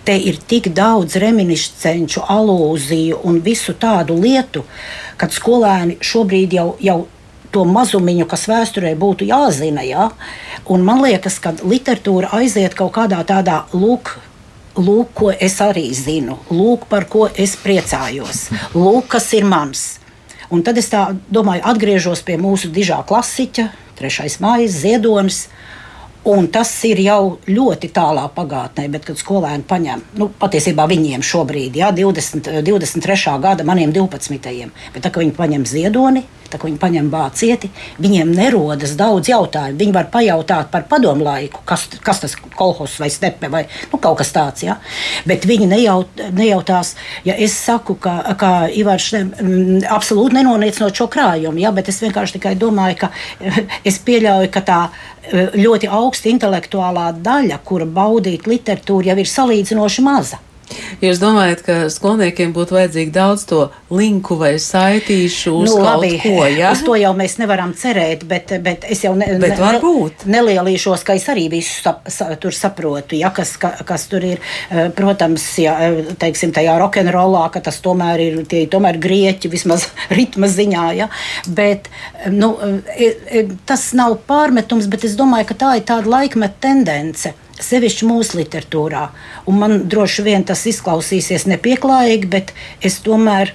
te 0.07 0.17
ir 0.17 0.41
tik 0.49 0.71
daudz 0.75 1.19
reminiscenču, 1.21 2.25
alūziju 2.25 3.21
un 3.29 3.39
visu 3.45 3.77
tādu 3.79 4.17
lietu, 4.19 4.65
kad 5.19 5.35
skolēni 5.35 5.99
šobrīd 6.01 6.59
jau. 6.59 6.73
jau 6.83 6.99
to 7.51 7.65
mazumiņu, 7.65 8.27
kas 8.29 8.47
vēsturē 8.49 8.95
būtu 8.99 9.27
jāzina. 9.29 9.83
Ja? 9.85 10.09
Un 10.69 10.83
man 10.87 11.03
liekas, 11.05 11.39
ka 11.43 11.55
literatūra 11.59 12.33
aiziet 12.39 12.77
kaut 12.77 12.93
kādā 12.97 13.21
tādā 13.27 13.63
lūk. 13.73 14.17
Lūk, 14.79 15.09
ko 15.17 15.31
es 15.33 15.57
arī 15.59 15.89
zinu, 15.97 16.37
lūk, 16.53 16.85
par 16.87 17.03
ko 17.09 17.25
es 17.27 17.57
priecājos, 17.59 18.45
lūk, 18.77 19.09
kas 19.11 19.25
ir 19.35 19.43
mans. 19.49 19.97
Un 20.53 20.61
tad 20.63 20.77
es 20.79 20.87
tā 20.89 21.09
domāju, 21.27 21.65
atgriežos 21.67 22.21
pie 22.23 22.37
mūsu 22.39 22.69
dižā 22.71 23.01
klasiķa, 23.09 23.65
trešais 23.99 24.39
mājas, 24.39 24.77
ziedonis. 24.85 25.47
Un 26.29 26.47
tas 26.51 26.69
ir 26.87 26.99
jau 27.01 27.39
ļoti 27.47 27.89
tālā 27.95 28.25
pagātnē, 28.35 28.89
bet 28.91 29.05
kad 29.07 29.19
skolēni 29.19 29.63
paņem, 29.67 30.01
nu, 30.19 30.29
patiesībā 30.41 30.83
viņiem 30.89 31.23
šobrīd, 31.25 31.77
ja, 31.79 31.93
20, 31.95 32.49
23. 32.67 33.35
gada, 33.41 33.65
maniem 33.67 33.93
12. 33.95 34.71
bet 34.93 35.05
tā, 35.05 35.11
viņi 35.15 35.35
paņem 35.37 35.63
ziedoni, 35.69 36.25
Tā, 36.49 36.57
viņi 36.63 36.79
paņem 36.81 37.09
vācieti, 37.13 37.69
viņiem 38.01 38.31
nerodas 38.33 38.95
daudz 38.97 39.29
jautājumu. 39.29 39.77
Viņi 39.79 39.93
var 39.93 40.07
pajautāt 40.13 40.71
par 40.73 40.87
padomu 40.89 41.27
laiku, 41.27 41.61
kas, 41.67 41.85
kas 42.05 42.23
tas 42.23 42.33
kolhos 42.57 42.97
vai 43.01 43.11
stepe 43.13 43.51
vai 43.53 43.65
nu, 43.91 43.99
kaut 44.01 44.17
kas 44.21 44.33
tāds. 44.33 44.65
Ja? 44.65 44.79
Bet 45.29 45.45
viņi 45.49 45.69
nejaut, 45.69 46.23
nejautās, 46.33 46.95
ja 47.27 47.37
es 47.37 47.53
saku, 47.57 47.99
ka, 48.01 48.17
ka 48.39 48.51
Ivars 48.73 49.11
ne, 49.13 49.23
m, 49.27 49.45
mm, 49.45 49.85
absolūti 49.93 50.39
nenoniecot 50.39 51.03
šo 51.03 51.09
krājumu, 51.11 51.61
ja? 51.61 51.73
bet 51.75 51.93
es 51.93 52.01
vienkārši 52.01 52.39
tikai 52.39 52.55
domāju, 52.59 53.03
ka 53.05 53.13
es 53.89 54.01
pieļauju, 54.05 54.51
ka 54.53 54.65
tā 54.65 54.81
eh, 54.89 55.55
ļoti 55.59 55.91
augsta 56.01 56.33
intelektuālā 56.33 57.11
daļa, 57.21 57.61
kura 57.65 57.85
baudīt 57.85 58.49
literatūru, 58.49 59.11
jau 59.11 59.19
ir 59.21 59.35
salīdzinoši 59.37 60.05
maza. 60.09 60.41
Jūs 60.99 61.19
domājat, 61.21 61.61
ka 61.65 61.75
skolniekiem 61.91 62.51
būtu 62.53 62.75
vajadzīgi 62.75 63.13
daudz 63.15 63.45
to 63.49 63.59
linku 63.93 64.35
vai 64.39 64.51
saitīšu 64.61 65.53
uz 65.61 65.71
nu, 65.71 65.77
labi, 65.83 66.11
ko? 66.21 66.43
Ja? 66.45 66.73
Uz 66.75 66.83
to 66.85 66.95
jau 66.99 67.11
mēs 67.17 67.37
nevaram 67.41 67.71
cerēt, 67.77 68.25
bet, 68.29 68.53
bet 68.65 68.85
es 68.89 69.03
jau 69.05 69.13
ne, 69.17 69.27
bet 69.41 69.57
ne, 69.57 69.79
nelielīšos, 70.35 71.05
ka 71.07 71.15
es 71.17 71.25
arī 71.31 71.47
visu 71.53 71.79
sap, 71.85 72.03
sa, 72.11 72.29
tur 72.41 72.55
saprotu, 72.55 73.17
ja, 73.19 73.31
kas, 73.35 73.55
ka, 73.61 73.71
kas 73.87 74.07
tur 74.11 74.27
ir. 74.27 74.43
Eh, 74.69 74.91
protams, 74.95 75.45
ja, 75.63 75.77
eh, 75.87 76.13
teiksim, 76.19 76.53
tajā 76.55 76.77
rokenrolā, 76.81 77.47
ka 77.53 77.63
tas 77.65 77.79
tomēr 77.85 78.25
ir 78.27 78.39
tie 78.49 78.65
tomēr 78.69 78.99
grieķi 79.01 79.51
vismaz 79.51 79.89
ritma 80.17 80.51
ziņā, 80.51 80.87
ja? 80.99 81.09
bet 81.47 81.89
nu, 82.29 82.53
eh, 82.93 83.55
tas 83.69 83.91
nav 83.97 84.19
pārmetums, 84.29 84.89
bet 84.91 85.07
es 85.07 85.17
domāju, 85.19 85.51
ka 85.53 85.61
tā 85.65 85.75
ir 85.79 85.87
tāda 85.89 86.17
laikmeta 86.19 86.59
tendence 86.69 87.33
sevišķi 87.63 88.07
mūsu 88.09 88.39
literatūrā. 88.39 89.05
Un 89.49 89.59
man 89.61 89.75
droši 89.91 90.25
vien 90.25 90.45
tas 90.47 90.65
izklausīsies 90.69 91.47
nepieklājīgi, 91.49 92.29
bet 92.31 92.53
es 92.85 92.99
tomēr, 93.05 93.53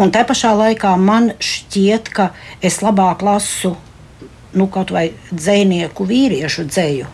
un 0.00 0.12
tā 0.14 0.24
pašā 0.28 0.54
laikā 0.56 0.94
man 1.00 1.32
šķiet, 1.40 2.12
ka 2.12 2.30
es 2.64 2.80
labāk 2.84 3.24
lasu 3.26 3.76
nu, 4.56 4.68
kaut 4.72 4.92
vai 4.94 5.10
dzinieku 5.30 6.06
vīriešu 6.08 6.64
dzēju, 6.70 7.08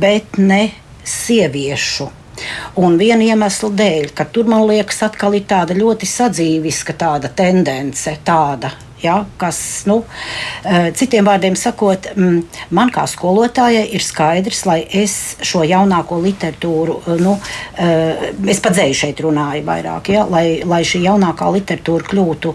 bet 0.00 0.38
ne 0.40 0.62
sieviešu. 1.04 2.08
Un 2.80 2.98
viena 3.00 3.24
iemesla 3.24 3.70
dēļ, 3.76 4.10
ka 4.16 4.26
tur 4.28 4.48
man 4.48 4.66
liekas, 4.68 5.02
atkal 5.06 5.36
ir 5.36 5.46
tāda 5.48 5.76
ļoti 5.76 6.08
sadzīviska 6.08 6.96
tāda 7.00 7.30
tendence, 7.32 8.12
tāda 8.24 8.74
Ja, 9.06 9.16
kas, 9.38 9.58
nu, 9.86 10.00
eh, 10.64 10.90
citiem 10.94 11.26
vārdiem 11.26 11.56
sakot, 11.58 12.08
mm, 12.16 12.40
man 12.74 12.90
kā 12.90 13.04
skolotājai 13.06 13.84
ir 13.94 14.02
skaidrs, 14.02 14.64
lai 14.66 14.80
es 15.02 15.36
šo 15.46 15.62
jaunāko 15.62 16.18
literatūru, 16.24 16.96
eh, 17.06 17.20
nu, 17.22 17.36
eh, 17.78 18.32
es 18.50 18.60
padzēju 18.64 18.98
šeit 19.02 19.22
runāju 19.22 19.62
vairāk, 19.68 20.10
ja, 20.16 20.24
lai, 20.24 20.62
lai 20.64 20.82
šī 20.82 21.04
jaunākā 21.06 21.52
literatūra 21.58 22.10
kļūtu 22.10 22.54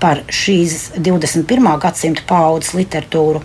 par 0.00 0.22
šīs 0.28 0.92
21. 0.96 1.76
gadsimta 1.80 2.22
paudzes 2.26 2.74
literatūru. 2.78 3.42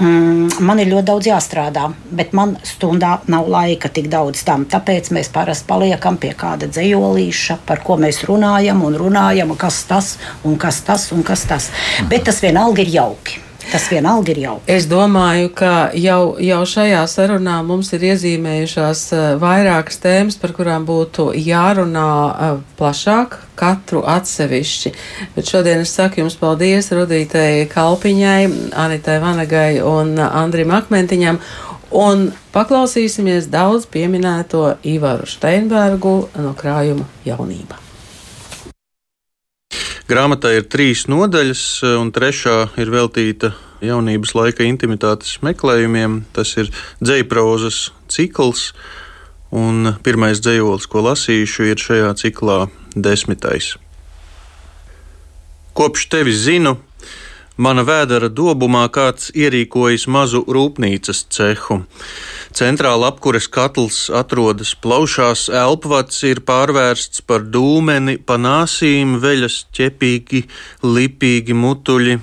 Mm, 0.00 0.62
man 0.64 0.80
ir 0.80 0.88
ļoti 0.88 1.04
daudz 1.10 1.26
jāstrādā, 1.28 1.84
bet 2.16 2.32
man 2.32 2.54
stundā 2.64 3.18
nav 3.28 3.50
laika 3.52 3.90
tik 3.92 4.08
daudz 4.12 4.40
tam. 4.46 4.64
Tāpēc 4.64 5.10
mēs 5.12 5.28
parasti 5.34 5.68
paliekam 5.68 6.16
pie 6.22 6.32
kāda 6.38 6.70
dzējolīša, 6.72 7.58
par 7.68 7.84
ko 7.84 7.98
mēs 8.00 8.22
runājam 8.28 8.80
un 8.86 8.96
runājam, 8.96 9.52
un 9.52 9.60
kas 9.60 9.82
tas 9.90 10.14
un 10.48 10.56
kas 10.56 10.80
tas 10.86 11.10
un 11.12 11.24
kas 11.26 11.44
tas. 11.48 11.68
Bet 12.08 12.24
tas 12.30 12.40
vienalga 12.40 12.86
ir 12.86 12.94
jauki. 12.96 13.51
Tas 13.72 13.86
vienalga 13.88 14.34
ir 14.34 14.38
jau. 14.42 14.54
Es 14.68 14.84
domāju, 14.84 15.48
ka 15.56 15.72
jau, 15.96 16.34
jau 16.44 16.60
šajā 16.68 17.00
sarunā 17.08 17.54
mums 17.64 17.88
ir 17.96 18.02
iezīmējušās 18.10 19.04
uh, 19.16 19.22
vairākas 19.40 19.96
tēmas, 20.02 20.36
par 20.42 20.52
kurām 20.52 20.84
būtu 20.84 21.30
jārunā 21.40 22.08
uh, 22.28 22.58
plašāk, 22.76 23.38
katru 23.56 24.02
atsevišķi. 24.12 24.92
Bet 25.36 25.48
šodien 25.48 25.86
es 25.86 25.94
saku 25.96 26.20
jums 26.20 26.36
paldies 26.36 26.92
Rudītei 26.92 27.64
Kalpiņai, 27.72 28.42
Anitai 28.76 29.16
Vanagai 29.24 29.70
un 29.80 30.18
Andrim 30.20 30.74
Akmentiņam. 30.76 31.40
Un 31.96 32.26
paklausīsimies 32.52 33.48
daudz 33.52 33.88
pieminēto 33.88 34.66
Ivaru 34.88 35.28
Steinbergu 35.28 36.18
no 36.40 36.52
krājuma 36.60 37.08
jaunība. 37.24 37.80
Grāmatā 40.12 40.50
ir 40.52 40.66
trīs 40.68 41.06
nodaļas, 41.08 41.60
un 41.96 42.10
trešā 42.12 42.56
ir 42.76 42.90
veltīta 42.92 43.54
jaunības 43.80 44.34
laika 44.36 44.66
intimitātes 44.68 45.38
meklējumiem. 45.40 46.18
Tas 46.36 46.50
ir 46.60 46.68
dzēprozas 47.00 47.78
cikls, 48.12 48.74
un 49.48 49.94
pirmais 50.04 50.42
dzējolis, 50.44 50.84
ko 50.92 51.06
lasīšu, 51.06 51.64
ir 51.70 51.80
šajā 51.80 52.10
ciklā 52.20 52.58
desmitais. 52.92 53.70
Kopš 55.72 56.04
tevis 56.12 56.42
zinu, 56.44 56.74
mana 57.56 57.84
vēdera 57.84 58.30
dobumā 58.32 58.86
kāds 58.92 59.30
ierīkojis 59.36 60.06
mazu 60.08 60.42
rūpnīcas 60.48 61.24
cehu. 61.32 61.82
Centrāla 62.52 63.12
apkures 63.12 63.48
katls 63.48 64.08
atrodas 64.12 64.74
plaušās, 64.74 65.48
elpvats 65.48 66.22
ir 66.28 66.42
pārvērsts 66.48 67.24
par 67.26 67.44
dūmeni, 67.44 68.18
pa 68.18 68.38
nāsīm 68.40 69.18
veļas 69.22 69.64
ķepīgi, 69.72 70.46
lipīgi 70.84 71.56
mutuļi. 71.56 72.20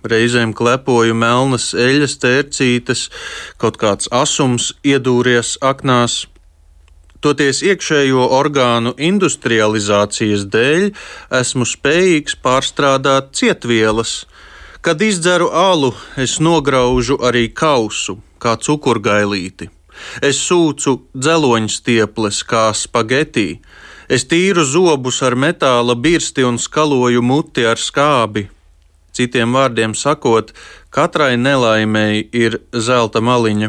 Reizēm 0.00 0.54
klepoju 0.56 1.14
melnas 1.14 1.74
eļas 1.76 2.16
tērcītes, 2.22 3.08
kaut 3.60 3.76
kāds 3.80 4.08
asums 4.08 4.72
iedūries 4.80 5.58
aknās. 5.60 6.22
Toties 7.20 7.60
iekšējo 7.60 8.30
orgānu 8.32 8.94
industrializācijas 8.96 10.46
dēļ 10.48 10.86
esmu 11.36 11.66
spējīgs 11.68 12.38
pārstrādāt 12.40 13.34
cietvielas. 13.36 14.22
Kad 14.80 15.02
izdzeru 15.02 15.48
alu, 15.52 15.92
es 16.16 16.38
nograužu 16.40 17.18
arī 17.20 17.50
kausu 17.52 18.14
kā 18.40 18.54
cukurgailīti. 18.56 19.66
Es 20.24 20.38
sūcu 20.40 20.94
dzeloņstieples 21.12 22.38
kā 22.48 22.62
spagetī. 22.72 23.58
Es 24.08 24.24
tīru 24.24 24.62
zobus 24.64 25.18
ar 25.20 25.34
metāla 25.36 25.92
birsti 25.92 26.46
un 26.48 26.56
skaloju 26.56 27.20
muti 27.20 27.66
ar 27.68 27.76
skābi. 27.76 28.46
Citiem 29.12 29.52
vārdiem 29.52 29.92
sakot, 29.92 30.54
katrai 30.88 31.36
nelaimēji 31.36 32.22
ir 32.32 32.56
zelta 32.72 33.20
maliņa. 33.20 33.68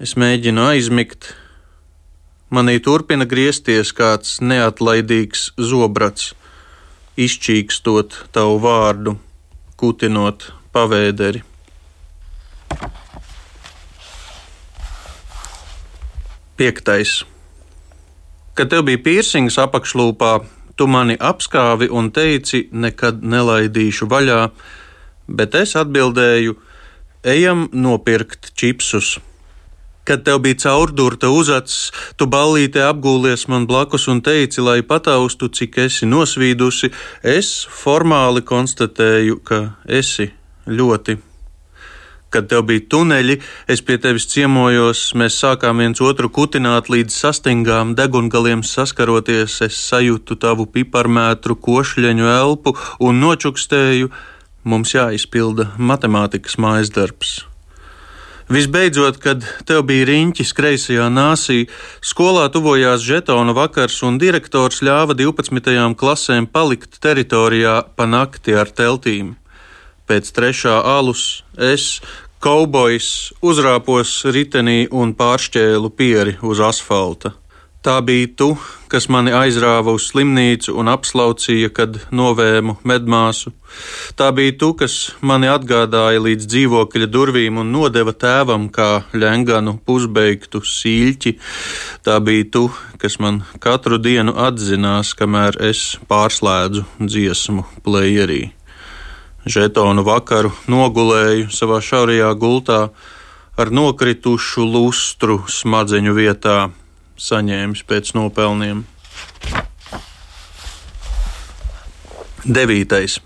Es 0.00 0.16
mēģinu 0.16 0.64
aizmigt. 0.70 1.34
Manī 2.48 2.78
turpina 2.80 3.28
griezties 3.28 3.92
kāds 3.92 4.40
neatlaidīgs 4.40 5.50
zobrats, 5.60 6.32
izčīkstot 7.28 8.16
tavu 8.32 8.56
vārdu 8.64 9.18
kutinot 9.82 10.44
pavēderi. 10.70 11.40
Piektais. 16.56 17.24
Kad 18.54 18.70
tev 18.70 18.84
bija 18.86 19.00
piercings 19.02 19.56
apakšlūpā, 19.58 20.30
tu 20.78 20.86
mani 20.86 21.16
apskāvi 21.18 21.90
un 21.90 22.12
teici, 22.14 22.68
nekad 22.70 23.24
nelaidīšu 23.26 24.06
vaļā, 24.12 24.38
bet 25.26 25.58
es 25.58 25.74
atbildēju, 25.80 26.54
ejam 27.34 27.66
nopirkt 27.74 28.52
čipsus. 28.54 29.16
Kad 30.04 30.24
tev 30.26 30.40
bija 30.42 30.58
caurdurta 30.58 31.30
uzacis, 31.30 31.92
tu 32.18 32.26
ballītē 32.26 32.82
apgūlies 32.88 33.46
man 33.52 33.68
blakus 33.70 34.08
un 34.10 34.18
teici, 34.24 34.58
lai 34.60 34.80
pataustu, 34.82 35.46
cik 35.46 35.78
esi 35.84 36.08
nosvīdusi, 36.10 36.90
es 37.22 37.52
formāli 37.70 38.42
konstatēju, 38.42 39.38
ka 39.46 39.60
esi 39.86 40.32
ļoti. 40.66 41.20
Kad 42.32 42.48
tev 42.48 42.64
bija 42.66 42.82
tuneļi, 42.94 43.36
es 43.70 43.84
pie 43.84 43.98
tevis 44.00 44.26
ciemojos, 44.32 45.04
mēs 45.20 45.36
sākām 45.38 45.84
viens 45.84 46.00
otru 46.02 46.32
kutināt 46.32 46.88
līdz 46.90 47.20
sastingām 47.22 47.94
degungaliem 47.94 48.64
saskaroties, 48.66 49.60
es 49.68 49.78
sajūtu 49.92 50.40
tavu 50.40 50.66
piparmētru 50.66 51.60
košļeņu 51.68 52.32
elpu 52.40 52.74
un 53.04 53.22
nočukstēju, 53.22 54.10
mums 54.64 54.96
jāizpilda 54.96 55.74
matemātikas 55.78 56.58
mājas 56.58 56.90
darbs. 56.90 57.42
Visbeidzot, 58.50 59.20
kad 59.22 59.44
tev 59.68 59.84
bija 59.86 60.06
riņķis 60.08 60.50
kreisajā 60.56 61.06
nāsī, 61.12 61.66
skolā 62.02 62.48
tuvojās 62.52 63.04
žetona 63.06 63.54
vakars, 63.54 64.00
un 64.06 64.18
direktors 64.18 64.82
ļāva 64.82 65.14
12. 65.18 65.94
klasēm 65.98 66.48
palikt 66.50 66.98
teritorijā 67.02 67.76
pa 67.96 68.08
nakti 68.10 68.56
ar 68.58 68.70
teltīm. 68.70 69.36
Pēc 70.10 70.32
trešā 70.34 70.80
alus 70.82 71.44
es, 71.56 72.00
kaubojs, 72.42 73.32
uzrāpos 73.42 74.16
ritenī 74.34 74.88
un 74.90 75.14
pāršķēlu 75.14 75.92
pieri 75.94 76.36
uz 76.42 76.60
asfalta. 76.60 77.36
Tā 77.82 77.96
bija 78.06 78.28
tu, 78.38 78.46
kas 78.86 79.08
mani 79.10 79.32
aizrāva 79.34 79.90
uz 79.96 80.04
slimnīcu 80.12 80.70
un 80.78 80.86
apslaucīja, 80.92 81.66
kad 81.74 81.96
novēmu 82.14 82.76
medmāsu. 82.86 83.50
Tā 84.14 84.28
bija 84.36 84.52
tu, 84.60 84.68
kas 84.78 85.16
mani 85.18 85.48
atgādāja 85.50 86.20
līdz 86.22 86.46
dzīvokļa 86.46 87.08
durvīm 87.10 87.56
un 87.58 87.72
nodeva 87.74 88.14
tēvam 88.14 88.68
kā 88.70 89.02
ļenganu 89.10 89.80
pusbeigtu 89.82 90.60
sīļķi. 90.62 91.32
Tā 92.06 92.20
bija 92.22 92.44
tu, 92.54 92.68
kas 93.02 93.18
man 93.18 93.40
katru 93.58 93.98
dienu 93.98 94.36
atzinās, 94.44 95.10
kamēr 95.18 95.58
es 95.66 95.96
pārslēdzu 96.06 96.84
dziesmu 97.02 97.64
plējerī. 97.82 98.44
Žetonu 99.42 100.04
vakaru 100.06 100.52
nogulēju 100.70 101.50
savā 101.50 101.80
šaurajā 101.82 102.30
gultā 102.38 102.78
ar 103.58 103.74
nokritušu 103.74 104.68
lustru 104.70 105.40
smadzeņu 105.50 106.14
vietā 106.14 106.60
saņēmis 107.18 107.84
pēc 107.88 108.14
nopelniem. 108.18 108.86
Devītais. 112.42 113.20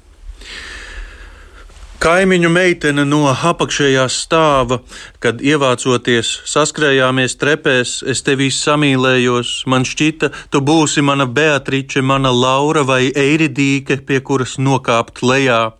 Kaimiņu 1.96 2.51
meitene 2.53 3.07
no 3.09 3.22
apakšējā 3.33 4.03
stāva, 4.12 4.77
kad 5.18 5.40
ievācoties, 5.40 6.29
saskrējāmies 6.44 7.38
trepēs, 7.40 7.94
es 8.05 8.20
tevī 8.27 8.51
samīlējos. 8.53 9.62
Man 9.72 9.87
šķita, 9.88 10.31
tu 10.53 10.61
būsi 10.61 11.03
mana 11.03 11.25
Beatrice, 11.27 12.05
mana 12.05 12.31
Laura 12.31 12.85
vai 12.85 13.09
Eiridīke, 13.09 13.96
pie 14.05 14.20
kuras 14.20 14.59
nokāpt 14.61 15.25
lejā. 15.25 15.72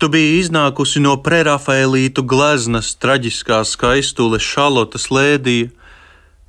Tu 0.00 0.08
biji 0.08 0.40
iznākusi 0.40 1.04
no 1.04 1.18
prerafaelītu 1.20 2.24
gleznas, 2.24 2.94
traģiskā 2.96 3.60
skaistule 3.68 4.40
Šalotas 4.40 5.10
lēdija, 5.12 5.68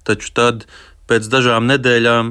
taču 0.07 0.33
tad 0.35 0.67
Pēc 1.03 1.25
dažām 1.27 1.65
nedēļām 1.67 2.29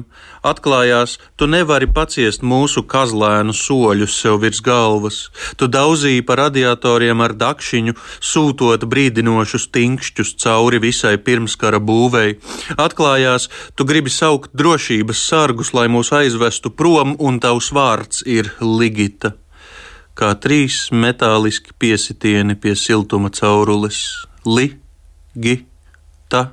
atklājās, 0.49 1.19
tu 1.37 1.45
nevari 1.45 1.85
paciest 1.85 2.41
mūsu 2.41 2.81
kazlēnu 2.89 3.53
soļus 3.53 4.15
sev 4.17 4.39
virs 4.41 4.63
galvas. 4.65 5.19
Tu 5.61 5.69
daudzīji 5.69 6.23
pa 6.25 6.39
radiatoriem 6.39 7.21
ar 7.21 7.35
dakšiņu, 7.37 7.93
sūtot 8.17 8.87
brīdinošus 8.89 9.67
tinkšķus 9.77 10.33
cauri 10.41 10.79
visai 10.81 11.13
pirmskara 11.21 11.77
būvei. 11.77 12.39
Atklājās, 12.73 13.45
tu 13.77 13.85
gribi 13.85 14.09
saukt 14.09 14.57
drošības 14.57 15.21
sargus, 15.21 15.71
lai 15.77 15.85
mūs 15.93 16.09
aizvestu 16.17 16.73
prom, 16.73 17.13
un 17.21 17.37
tavs 17.45 17.69
vārds 17.77 18.25
ir 18.25 18.49
Ligita. 18.57 19.35
Kā 20.17 20.33
trīs 20.33 20.89
metāliski 20.89 21.77
piesitieni 21.77 22.57
pie 22.57 22.73
siltuma 22.73 23.29
caurules- 23.29 24.25
li, 24.57 24.67
gi, 25.37 25.55
ta 26.27 26.49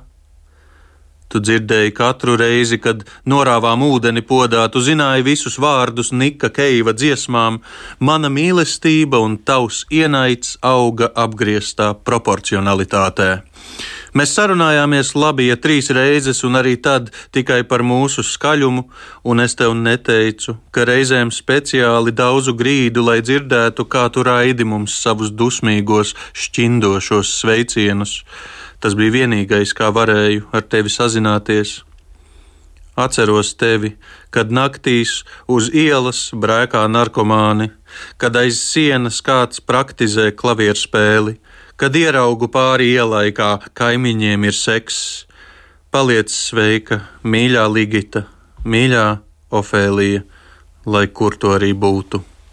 Tu 1.31 1.39
dzirdēji 1.39 1.93
katru 1.95 2.35
reizi, 2.39 2.75
kad 2.83 3.05
norāvām 3.23 3.85
ūdeni 3.87 4.23
podā, 4.27 4.65
tu 4.71 4.81
zināji 4.83 5.23
visus 5.23 5.55
vārdus 5.63 6.11
Nika 6.11 6.49
Keiva 6.51 6.91
dziesmām. 6.91 7.61
Mana 7.99 8.27
mīlestība 8.27 9.21
un 9.23 9.37
tavs 9.37 9.85
ienaids 9.87 10.57
auga 10.59 11.07
apgrieztā 11.15 11.93
proporcionalitātē. 12.03 13.31
Mēs 14.11 14.33
sarunājāmies 14.35 15.13
labi, 15.15 15.45
ja 15.47 15.55
trīs 15.55 15.87
reizes, 15.95 16.41
un 16.43 16.59
arī 16.59 16.73
tad 16.83 17.13
tikai 17.31 17.61
par 17.63 17.79
mūsu 17.87 18.25
skaļumu, 18.27 18.83
un 19.23 19.39
es 19.39 19.55
tev 19.55 19.71
neteicu, 19.79 20.57
ka 20.75 20.83
reizēm 20.89 21.31
speciāli 21.31 22.11
daudzu 22.11 22.57
grīdu, 22.59 23.05
lai 23.07 23.21
dzirdētu, 23.23 23.87
kā 23.87 24.09
tu 24.11 24.27
raidi 24.27 24.67
mums 24.67 24.97
savus 24.99 25.31
dusmīgos, 25.31 26.11
šķindošos 26.35 27.37
sveicienus. 27.39 28.17
Tas 28.81 28.97
bija 28.97 29.13
vienīgais, 29.19 29.75
kā 29.77 29.91
varēju 29.93 30.47
ar 30.57 30.65
tevi 30.65 30.89
sazināties. 30.89 31.81
Atceros 32.97 33.53
tevi, 33.55 33.93
kad 34.33 34.49
naktīs 34.51 35.21
uz 35.47 35.69
ielas 35.69 36.31
brēkā 36.33 36.81
narkomāni, 36.91 37.69
kad 38.17 38.35
aiz 38.35 38.59
sienas 38.59 39.21
kāds 39.23 39.61
praktizē 39.63 40.31
klavierspēli, 40.35 41.37
kad 41.79 41.95
ieraugu 41.95 42.49
pāri 42.51 42.91
ielai, 42.97 43.29
kā 43.37 43.59
kaimiņiem 43.77 44.49
ir 44.49 44.57
seks. 44.57 44.97
Paliec 45.91 46.33
sveika, 46.33 47.01
mīļā 47.23 47.67
Ligita, 47.71 48.25
mīļā 48.65 49.05
Ofēlija, 49.51 50.25
lai 50.85 51.07
kur 51.07 51.37
to 51.37 51.55
arī 51.57 51.73
būtu. 51.77 52.30